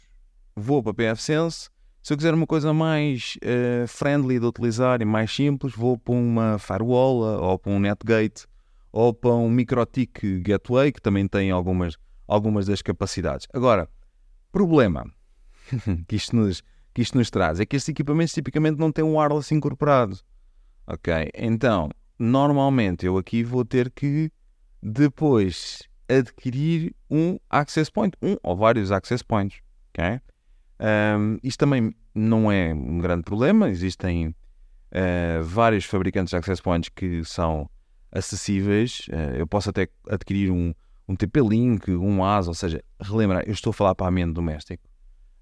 vou 0.55 0.83
para 0.83 0.93
PFSense. 0.93 1.69
Se 2.01 2.13
eu 2.13 2.17
quiser 2.17 2.33
uma 2.33 2.45
coisa 2.45 2.71
mais 2.73 3.37
uh, 3.37 3.87
friendly 3.87 4.39
de 4.39 4.45
utilizar 4.45 5.01
e 5.01 5.05
mais 5.05 5.33
simples, 5.33 5.73
vou 5.73 5.97
para 5.97 6.13
uma 6.13 6.59
firewall 6.59 7.21
ou 7.41 7.57
para 7.57 7.71
um 7.71 7.79
NetGate 7.79 8.45
ou 8.91 9.13
para 9.13 9.33
um 9.33 9.49
MikroTik 9.49 10.39
Gateway, 10.41 10.91
que 10.91 11.01
também 11.01 11.27
tem 11.27 11.49
algumas 11.49 11.97
algumas 12.27 12.65
das 12.65 12.81
capacidades. 12.81 13.47
Agora, 13.53 13.89
problema 14.51 15.05
que 16.07 16.15
isto 16.15 16.35
nos, 16.35 16.61
que 16.93 17.01
isto 17.01 17.17
nos 17.17 17.29
traz 17.29 17.59
é 17.59 17.65
que 17.65 17.75
estes 17.75 17.89
equipamentos 17.89 18.33
tipicamente 18.33 18.79
não 18.79 18.91
têm 18.91 19.03
um 19.03 19.17
wireless 19.17 19.53
incorporado. 19.53 20.19
Ok? 20.87 21.29
Então, 21.33 21.89
normalmente 22.17 23.05
eu 23.05 23.17
aqui 23.17 23.43
vou 23.43 23.65
ter 23.65 23.91
que 23.91 24.31
depois 24.81 25.79
adquirir 26.07 26.93
um 27.09 27.37
access 27.49 27.91
point, 27.91 28.15
um 28.21 28.35
ou 28.43 28.55
vários 28.55 28.91
access 28.91 29.23
points. 29.23 29.59
Ok? 29.89 30.19
Um, 30.79 31.37
isto 31.41 31.59
também 31.59 31.93
não 32.13 32.51
é 32.51 32.73
um 32.73 32.99
grande 32.99 33.23
problema, 33.23 33.69
existem 33.69 34.27
uh, 34.27 35.43
vários 35.43 35.85
fabricantes 35.85 36.31
de 36.31 36.37
access 36.37 36.61
points 36.61 36.89
que 36.89 37.23
são 37.23 37.69
acessíveis. 38.11 39.07
Uh, 39.09 39.37
eu 39.37 39.47
posso 39.47 39.69
até 39.69 39.87
adquirir 40.09 40.51
um, 40.51 40.73
um 41.07 41.15
TP-Link, 41.15 41.91
um 41.91 42.23
AS, 42.23 42.47
ou 42.47 42.53
seja, 42.53 42.83
relembrar, 42.99 43.43
eu 43.45 43.53
estou 43.53 43.71
a 43.71 43.73
falar 43.73 43.95
para 43.95 44.07
ambiente 44.07 44.33
doméstico. 44.33 44.83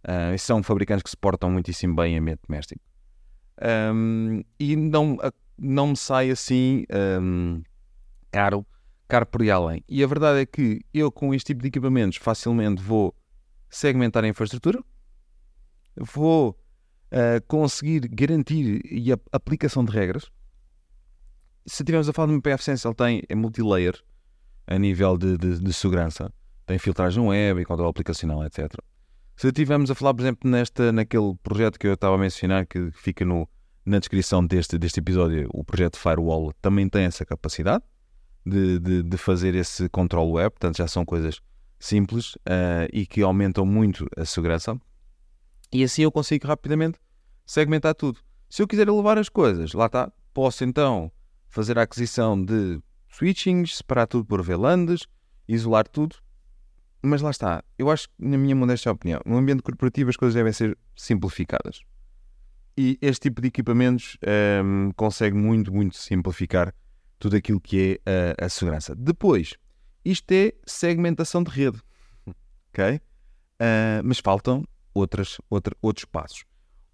Uh, 0.04 0.38
são 0.38 0.62
fabricantes 0.62 1.04
que 1.04 1.10
se 1.10 1.18
portam 1.18 1.50
muitíssimo 1.50 1.96
bem 1.96 2.16
em 2.16 2.20
ambiente 2.20 2.42
doméstico. 2.48 2.82
Um, 3.62 4.44
e 4.60 4.76
não, 4.76 5.18
não 5.58 5.88
me 5.88 5.96
sai 5.96 6.32
assim 6.32 6.86
um, 7.22 7.62
caro, 8.32 8.66
caro 9.08 9.26
por 9.26 9.48
além. 9.50 9.84
E 9.88 10.04
a 10.04 10.08
verdade 10.08 10.40
é 10.40 10.46
que 10.46 10.82
eu, 10.94 11.12
com 11.12 11.34
este 11.34 11.48
tipo 11.48 11.62
de 11.62 11.68
equipamentos, 11.68 12.18
facilmente 12.18 12.82
vou 12.82 13.16
segmentar 13.70 14.24
a 14.24 14.28
infraestrutura, 14.28 14.84
vou 15.96 16.58
uh, 17.12 17.46
conseguir 17.48 18.08
garantir 18.08 18.82
a 19.12 19.38
aplicação 19.38 19.84
de 19.84 19.92
regras. 19.92 20.30
Se 21.66 21.84
estivermos 21.84 22.10
a 22.10 22.14
falar 22.14 22.28
de 22.28 22.34
um 22.34 22.42
PFSense, 22.42 22.86
ele 22.86 22.96
tem 22.96 23.24
é 23.30 23.36
multilayer, 23.36 24.02
a 24.68 24.78
nível 24.78 25.18
de, 25.18 25.38
de, 25.38 25.60
de 25.60 25.74
segurança. 25.74 26.32
Tem 26.66 26.78
filtragem 26.78 27.22
web 27.24 27.62
e 27.62 27.66
controle 27.66 27.90
aplicacional, 27.90 28.44
etc. 28.46 28.74
Se 29.36 29.48
estivermos 29.48 29.90
a 29.90 29.96
falar, 29.96 30.14
por 30.14 30.22
exemplo, 30.22 30.50
nesta, 30.50 30.92
naquele 30.92 31.36
projeto 31.42 31.80
que 31.80 31.88
eu 31.88 31.94
estava 31.94 32.16
a 32.16 32.18
mencionar, 32.18 32.66
que 32.66 32.92
fica 32.92 33.26
no, 33.26 33.50
na 33.86 34.00
descrição 34.00 34.46
deste, 34.46 34.78
deste 34.78 35.00
episódio, 35.00 35.50
o 35.52 35.64
projeto 35.64 35.98
Firewall 35.98 36.54
também 36.62 36.88
tem 36.88 37.04
essa 37.04 37.26
capacidade 37.26 37.84
de, 38.46 38.80
de, 38.80 39.04
de 39.04 39.18
fazer 39.18 39.56
esse 39.56 39.88
controle 39.90 40.32
web, 40.32 40.52
portanto 40.52 40.78
já 40.78 40.88
são 40.88 41.06
coisas 41.06 41.40
simples 41.80 42.36
uh, 42.36 42.88
e 42.92 43.06
que 43.06 43.22
aumentam 43.22 43.66
muito 43.66 44.08
a 44.18 44.26
segurança. 44.26 44.80
E 45.72 45.84
assim 45.84 46.04
eu 46.04 46.12
consigo 46.12 46.48
rapidamente 46.48 47.00
segmentar 47.46 47.96
tudo. 47.96 48.20
Se 48.50 48.62
eu 48.62 48.68
quiser 48.68 48.88
elevar 48.88 49.18
as 49.18 49.30
coisas, 49.30 49.74
lá 49.74 49.88
está, 49.88 50.12
posso 50.34 50.64
então 50.64 51.12
fazer 51.50 51.78
a 51.78 51.84
aquisição 51.84 52.42
de 52.42 52.80
switchings, 53.10 53.78
separar 53.78 54.08
tudo 54.08 54.26
por 54.26 54.42
VLANs, 54.42 55.08
isolar 55.48 55.88
tudo. 55.88 56.16
Mas 57.02 57.22
lá 57.22 57.32
está, 57.32 57.64
eu 57.78 57.92
acho 57.92 58.08
que, 58.08 58.14
na 58.20 58.38
minha 58.38 58.56
modesta 58.56 58.92
opinião, 58.92 59.20
no 59.26 59.38
ambiente 59.38 59.62
corporativo 59.62 60.10
as 60.10 60.16
coisas 60.16 60.34
devem 60.34 60.54
ser 60.54 60.78
simplificadas. 60.96 61.82
E 62.78 62.98
este 63.02 63.30
tipo 63.30 63.42
de 63.42 63.50
equipamentos 63.50 64.18
um, 64.64 64.92
consegue 64.96 65.36
muito, 65.36 65.72
muito 65.72 65.98
simplificar 65.98 66.74
tudo 67.24 67.38
aquilo 67.38 67.62
que 67.62 68.02
é 68.06 68.36
a, 68.42 68.48
a 68.48 68.50
segurança. 68.50 68.94
Depois, 68.94 69.54
isto 70.04 70.30
é 70.34 70.52
segmentação 70.66 71.42
de 71.42 71.50
rede. 71.50 71.80
ok? 72.28 72.98
Uh, 72.98 74.04
mas 74.04 74.20
faltam 74.20 74.66
outras, 74.94 75.38
outra, 75.50 75.74
outros 75.82 76.04
passos. 76.04 76.44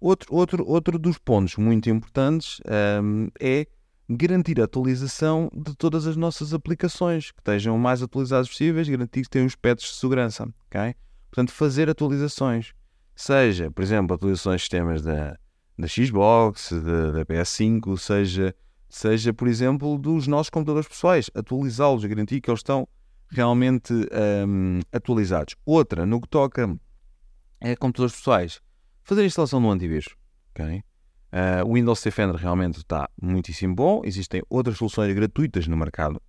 Outro, 0.00 0.32
outro, 0.32 0.64
outro 0.64 0.98
dos 1.00 1.18
pontos 1.18 1.56
muito 1.56 1.90
importantes 1.90 2.60
um, 3.02 3.26
é 3.40 3.66
garantir 4.08 4.60
a 4.60 4.64
atualização 4.64 5.50
de 5.52 5.74
todas 5.74 6.06
as 6.06 6.14
nossas 6.14 6.54
aplicações, 6.54 7.32
que 7.32 7.40
estejam 7.40 7.74
o 7.74 7.78
mais 7.78 8.00
atualizadas 8.00 8.48
possíveis, 8.48 8.88
garantir 8.88 9.22
que 9.22 9.30
tenham 9.30 9.48
os 9.48 9.56
patches 9.56 9.90
de 9.90 9.96
segurança. 9.96 10.48
Okay? 10.68 10.94
Portanto, 11.28 11.52
fazer 11.52 11.90
atualizações. 11.90 12.72
Seja, 13.16 13.68
por 13.68 13.82
exemplo, 13.82 14.14
atualizações 14.14 14.60
de 14.60 14.62
sistemas 14.62 15.02
da, 15.02 15.36
da 15.76 15.88
Xbox, 15.88 16.70
da, 16.70 17.10
da 17.10 17.26
PS5, 17.26 17.98
seja, 17.98 18.54
seja, 18.90 19.32
por 19.32 19.48
exemplo, 19.48 19.96
dos 19.96 20.26
nossos 20.26 20.50
computadores 20.50 20.88
pessoais. 20.88 21.30
Atualizá-los, 21.34 22.04
garantir 22.04 22.40
que 22.40 22.50
eles 22.50 22.58
estão 22.58 22.86
realmente 23.30 23.92
um, 23.94 24.80
atualizados. 24.92 25.54
Outra, 25.64 26.04
no 26.04 26.20
que 26.20 26.28
toca 26.28 26.76
a 27.60 27.76
computadores 27.76 28.16
pessoais, 28.16 28.60
fazer 29.04 29.22
a 29.22 29.26
instalação 29.26 29.62
do 29.62 29.70
antivírus. 29.70 30.14
Okay? 30.50 30.82
Uh, 31.32 31.64
o 31.64 31.74
Windows 31.74 32.02
Defender 32.02 32.34
realmente 32.34 32.78
está 32.78 33.08
muitíssimo 33.22 33.74
bom. 33.74 34.02
Existem 34.04 34.42
outras 34.50 34.76
soluções 34.76 35.14
gratuitas 35.14 35.68
no 35.68 35.76
mercado. 35.76 36.20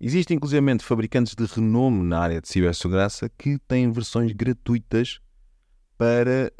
Existem, 0.00 0.36
inclusive, 0.36 0.78
fabricantes 0.80 1.34
de 1.34 1.44
renome 1.44 2.02
na 2.02 2.20
área 2.20 2.40
de 2.40 2.48
cibersegurança 2.48 3.30
que 3.36 3.58
têm 3.66 3.90
versões 3.90 4.32
gratuitas 4.32 5.20
para, 5.96 6.52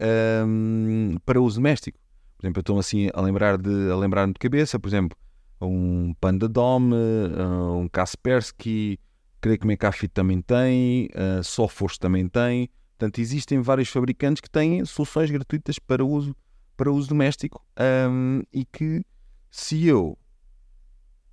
um, 0.47 1.17
para 1.25 1.41
uso 1.41 1.57
doméstico. 1.57 1.99
Por 2.37 2.45
exemplo, 2.45 2.59
eu 2.59 2.63
estou 2.63 2.79
assim 2.79 3.11
a 3.13 3.21
lembrar 3.21 3.59
de, 3.59 3.91
a 3.91 3.97
lembrar 3.97 4.27
de 4.27 4.35
cabeça, 4.35 4.79
por 4.79 4.89
exemplo, 4.89 5.17
um 5.61 6.15
Panda 6.21 6.49
Dom, 6.49 6.91
uh, 6.91 7.79
um 7.79 7.89
Kaspersky, 7.89 8.99
creio 9.41 9.59
que 9.59 9.67
McAfee 9.67 10.09
também 10.09 10.41
tem, 10.41 11.09
uh, 11.15 11.43
Sophos 11.43 11.99
também 11.99 12.29
tem. 12.29 12.69
Portanto, 12.99 13.19
existem 13.21 13.61
vários 13.61 13.89
fabricantes 13.89 14.41
que 14.41 14.51
têm 14.51 14.85
soluções 14.85 15.31
gratuitas 15.31 15.79
para 15.79 16.05
uso 16.05 16.35
para 16.77 16.93
uso 16.93 17.09
doméstico 17.09 17.65
um, 18.11 18.43
e 18.53 18.65
que 18.65 19.03
se 19.51 19.87
eu 19.87 20.19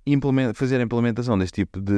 implement, 0.06 0.54
fazer 0.54 0.80
a 0.80 0.82
implementação 0.82 1.38
deste 1.38 1.56
tipo 1.56 1.80
de, 1.80 1.92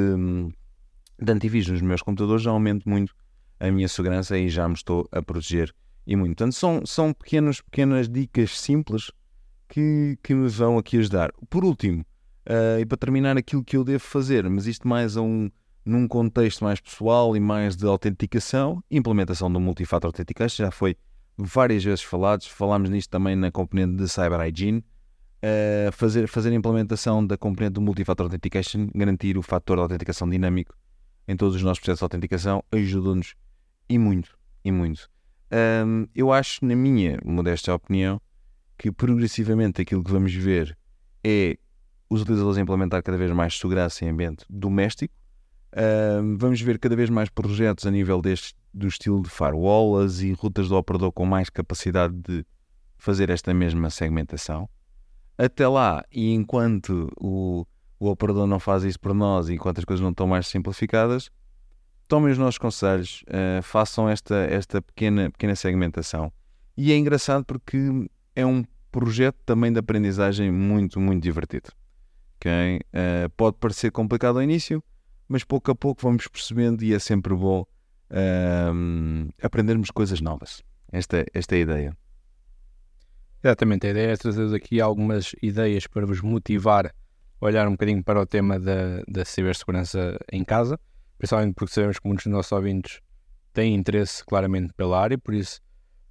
de 1.20 1.32
antivírus 1.32 1.68
nos 1.68 1.82
meus 1.82 2.02
computadores, 2.02 2.42
já 2.42 2.50
aumento 2.50 2.88
muito 2.88 3.14
a 3.58 3.70
minha 3.70 3.88
segurança 3.88 4.36
e 4.36 4.48
já 4.48 4.66
me 4.68 4.74
estou 4.74 5.08
a 5.12 5.22
proteger 5.22 5.72
e 6.06 6.14
muito. 6.14 6.36
Portanto, 6.36 6.54
são, 6.54 6.84
são 6.84 7.12
pequenas, 7.12 7.60
pequenas 7.60 8.08
dicas 8.08 8.58
simples 8.58 9.10
que, 9.68 10.18
que 10.22 10.34
me 10.34 10.48
vão 10.48 10.78
aqui 10.78 10.98
ajudar. 10.98 11.32
Por 11.48 11.64
último, 11.64 12.04
uh, 12.48 12.80
e 12.80 12.86
para 12.86 12.96
terminar, 12.96 13.36
aquilo 13.36 13.64
que 13.64 13.76
eu 13.76 13.84
devo 13.84 14.02
fazer, 14.02 14.48
mas 14.48 14.66
isto 14.66 14.86
mais 14.86 15.16
a 15.16 15.22
um, 15.22 15.50
num 15.84 16.08
contexto 16.08 16.64
mais 16.64 16.80
pessoal 16.80 17.36
e 17.36 17.40
mais 17.40 17.76
de 17.76 17.86
autenticação, 17.86 18.82
implementação 18.90 19.52
do 19.52 19.60
Multifactor 19.60 20.08
Authentication, 20.08 20.64
já 20.64 20.70
foi 20.70 20.96
várias 21.36 21.84
vezes 21.84 22.02
falado, 22.02 22.44
falámos 22.44 22.90
nisto 22.90 23.10
também 23.10 23.36
na 23.36 23.50
componente 23.50 23.96
de 23.96 24.08
Cyber 24.08 24.40
Hygiene, 24.40 24.78
uh, 24.78 25.92
fazer, 25.92 26.26
fazer 26.26 26.50
a 26.50 26.54
implementação 26.54 27.24
da 27.26 27.36
componente 27.36 27.74
do 27.74 27.80
Multifactor 27.80 28.26
Authentication, 28.26 28.88
garantir 28.94 29.36
o 29.36 29.42
fator 29.42 29.76
de 29.76 29.82
autenticação 29.82 30.28
dinâmico 30.28 30.74
em 31.28 31.36
todos 31.36 31.56
os 31.56 31.62
nossos 31.62 31.80
processos 31.80 32.00
de 32.00 32.04
autenticação, 32.04 32.62
ajuda-nos 32.70 33.34
e 33.88 33.98
muito, 33.98 34.36
e 34.64 34.72
muito. 34.72 35.08
Um, 35.52 36.06
eu 36.14 36.32
acho, 36.32 36.64
na 36.64 36.74
minha 36.74 37.18
modesta 37.24 37.74
opinião, 37.74 38.20
que 38.78 38.90
progressivamente 38.90 39.80
aquilo 39.80 40.02
que 40.02 40.10
vamos 40.10 40.34
ver 40.34 40.76
é 41.24 41.56
os 42.08 42.22
utilizadores 42.22 42.58
implementar 42.58 43.02
cada 43.02 43.18
vez 43.18 43.30
mais 43.32 43.58
segurança 43.58 44.04
em 44.04 44.08
ambiente 44.08 44.44
doméstico. 44.48 45.14
Um, 45.76 46.36
vamos 46.36 46.60
ver 46.60 46.78
cada 46.78 46.96
vez 46.96 47.10
mais 47.10 47.28
projetos 47.28 47.86
a 47.86 47.90
nível 47.90 48.22
deste, 48.22 48.54
do 48.72 48.86
estilo 48.86 49.22
de 49.22 49.28
firewalls 49.28 50.22
e 50.22 50.32
rutas 50.32 50.68
do 50.68 50.76
operador 50.76 51.12
com 51.12 51.26
mais 51.26 51.50
capacidade 51.50 52.14
de 52.14 52.46
fazer 52.96 53.30
esta 53.30 53.52
mesma 53.52 53.90
segmentação. 53.90 54.68
Até 55.36 55.68
lá, 55.68 56.02
e 56.10 56.32
enquanto 56.32 57.12
o, 57.20 57.66
o 58.00 58.08
operador 58.08 58.46
não 58.46 58.58
faz 58.58 58.84
isso 58.84 58.98
por 58.98 59.12
nós, 59.12 59.50
enquanto 59.50 59.78
as 59.78 59.84
coisas 59.84 60.02
não 60.02 60.10
estão 60.10 60.26
mais 60.26 60.46
simplificadas, 60.46 61.30
tomem 62.08 62.32
os 62.32 62.38
nossos 62.38 62.58
conselhos, 62.58 63.22
uh, 63.28 63.62
façam 63.62 64.08
esta, 64.08 64.36
esta 64.36 64.80
pequena, 64.80 65.30
pequena 65.30 65.54
segmentação. 65.54 66.32
E 66.76 66.92
é 66.92 66.96
engraçado 66.96 67.44
porque 67.44 68.08
é 68.34 68.46
um 68.46 68.64
projeto 68.90 69.36
também 69.44 69.72
de 69.72 69.78
aprendizagem 69.78 70.50
muito, 70.50 70.98
muito 70.98 71.22
divertido. 71.22 71.70
Okay? 72.36 72.80
Uh, 72.92 73.30
pode 73.36 73.56
parecer 73.58 73.90
complicado 73.90 74.36
ao 74.36 74.42
início, 74.42 74.82
mas 75.28 75.44
pouco 75.44 75.70
a 75.70 75.74
pouco 75.74 76.02
vamos 76.02 76.28
percebendo 76.28 76.82
e 76.82 76.94
é 76.94 76.98
sempre 76.98 77.34
bom 77.34 77.62
uh, 77.62 79.32
aprendermos 79.42 79.90
coisas 79.90 80.20
novas. 80.20 80.62
Esta, 80.92 81.24
esta 81.34 81.54
é 81.54 81.58
a 81.58 81.60
ideia. 81.60 81.96
Exatamente, 83.42 83.86
a 83.86 83.90
ideia 83.90 84.12
é 84.12 84.16
trazer 84.16 84.54
aqui 84.54 84.80
algumas 84.80 85.34
ideias 85.42 85.86
para 85.86 86.06
vos 86.06 86.20
motivar 86.20 86.86
a 86.86 87.46
olhar 87.46 87.68
um 87.68 87.72
bocadinho 87.72 88.02
para 88.02 88.20
o 88.20 88.26
tema 88.26 88.58
da, 88.58 89.02
da 89.06 89.24
cibersegurança 89.24 90.18
em 90.32 90.42
casa, 90.42 90.80
principalmente 91.18 91.54
porque 91.54 91.72
sabemos 91.72 91.98
que 91.98 92.08
muitos 92.08 92.24
dos 92.24 92.32
nossos 92.32 92.52
ouvintes 92.52 93.00
têm 93.52 93.74
interesse 93.74 94.24
claramente 94.24 94.72
pela 94.74 95.00
área, 95.00 95.18
por 95.18 95.34
isso 95.34 95.60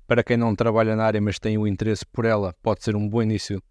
para 0.07 0.23
quem 0.23 0.37
não 0.37 0.55
trabalha 0.55 0.95
na 0.95 1.03
área, 1.03 1.19
mas 1.19 1.39
tem 1.39 1.57
o 1.57 1.67
interesse 1.67 2.05
por 2.05 2.25
ela, 2.25 2.53
pode 2.61 2.83
ser 2.83 2.95
um 2.95 3.09
bom 3.09 3.23
início, 3.23 3.61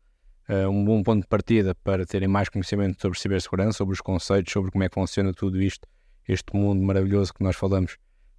uh, 0.49 0.69
um 0.69 0.85
bom 0.85 1.03
ponto 1.03 1.23
de 1.23 1.29
partida 1.29 1.75
para 1.77 2.05
terem 2.07 2.29
mais 2.29 2.49
conhecimento 2.49 3.01
sobre 3.01 3.19
cibersegurança, 3.19 3.79
sobre 3.79 3.95
os 3.95 4.01
conceitos, 4.01 4.53
sobre 4.53 4.71
como 4.71 4.85
é 4.85 4.89
que 4.89 4.95
funciona 4.95 5.33
tudo 5.33 5.61
isto, 5.61 5.89
este 6.29 6.55
mundo 6.57 6.83
maravilhoso 6.83 7.33
que 7.33 7.43
nós 7.43 7.57
falamos 7.57 7.97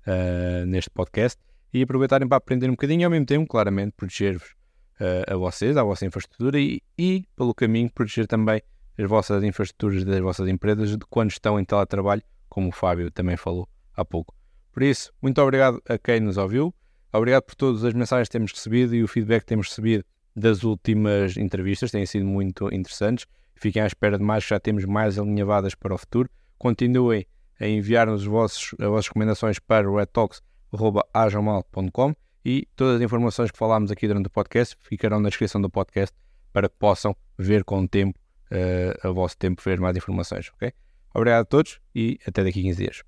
uh, 0.07 0.65
neste 0.65 0.89
podcast, 0.89 1.39
e 1.73 1.81
aproveitarem 1.81 2.27
para 2.27 2.37
aprender 2.37 2.67
um 2.67 2.73
bocadinho 2.73 3.01
e 3.01 3.03
ao 3.03 3.11
mesmo 3.11 3.25
tempo, 3.25 3.47
claramente, 3.47 3.93
proteger-vos 3.97 4.55
uh, 4.99 5.33
a 5.33 5.35
vocês, 5.35 5.75
a 5.75 5.83
vossa 5.83 6.05
infraestrutura 6.05 6.59
e, 6.59 6.81
e, 6.97 7.25
pelo 7.35 7.53
caminho, 7.53 7.91
proteger 7.91 8.27
também 8.27 8.61
as 8.97 9.09
vossas 9.09 9.43
infraestruturas 9.43 10.05
das 10.05 10.19
vossas 10.19 10.47
empresas 10.47 10.91
de 10.91 11.05
quando 11.09 11.31
estão 11.31 11.59
em 11.59 11.65
teletrabalho, 11.65 12.21
como 12.47 12.69
o 12.69 12.71
Fábio 12.71 13.11
também 13.11 13.35
falou 13.35 13.67
há 13.93 14.05
pouco. 14.05 14.33
Por 14.71 14.83
isso, 14.83 15.11
muito 15.21 15.41
obrigado 15.41 15.81
a 15.87 15.97
quem 15.97 16.19
nos 16.19 16.37
ouviu. 16.37 16.73
Obrigado 17.11 17.43
por 17.43 17.55
todas 17.55 17.83
as 17.83 17.93
mensagens 17.93 18.27
que 18.27 18.33
temos 18.33 18.51
recebido 18.51 18.95
e 18.95 19.03
o 19.03 19.07
feedback 19.07 19.41
que 19.41 19.47
temos 19.47 19.69
recebido 19.69 20.03
das 20.35 20.63
últimas 20.63 21.37
entrevistas, 21.37 21.91
têm 21.91 22.05
sido 22.05 22.25
muito 22.25 22.67
interessantes. 22.73 23.25
Fiquem 23.55 23.81
à 23.81 23.87
espera 23.87 24.17
de 24.17 24.23
mais, 24.23 24.43
já 24.43 24.59
temos 24.59 24.83
mais 24.85 25.17
alinhavadas 25.17 25.73
para 25.75 25.93
o 25.93 25.97
futuro. 25.97 26.29
Continuem 26.57 27.25
a 27.59 27.67
enviar-nos 27.67 28.21
as 28.21 28.27
vossas 28.27 28.71
recomendações 29.07 29.59
para 29.59 29.89
redtalks.ajamal.com 29.89 32.13
e 32.43 32.67
todas 32.75 32.97
as 32.97 33.01
informações 33.01 33.49
que 33.49 33.57
falámos 33.57 33.89
aqui 33.91 34.07
durante 34.07 34.27
o 34.27 34.29
podcast 34.29 34.75
ficarão 34.81 35.19
na 35.19 35.29
descrição 35.29 35.59
do 35.61 35.69
podcast 35.69 36.15
para 36.51 36.67
que 36.69 36.75
possam 36.77 37.15
ver 37.37 37.63
com 37.63 37.81
o 37.81 37.87
tempo, 37.87 38.19
uh, 38.51 39.07
a 39.07 39.11
vosso 39.11 39.37
tempo, 39.37 39.61
ver 39.63 39.79
mais 39.79 39.95
informações, 39.97 40.51
ok? 40.53 40.71
Obrigado 41.13 41.41
a 41.41 41.45
todos 41.45 41.79
e 41.93 42.19
até 42.27 42.43
daqui 42.43 42.59
a 42.59 42.63
15 42.63 42.77
dias. 42.77 43.03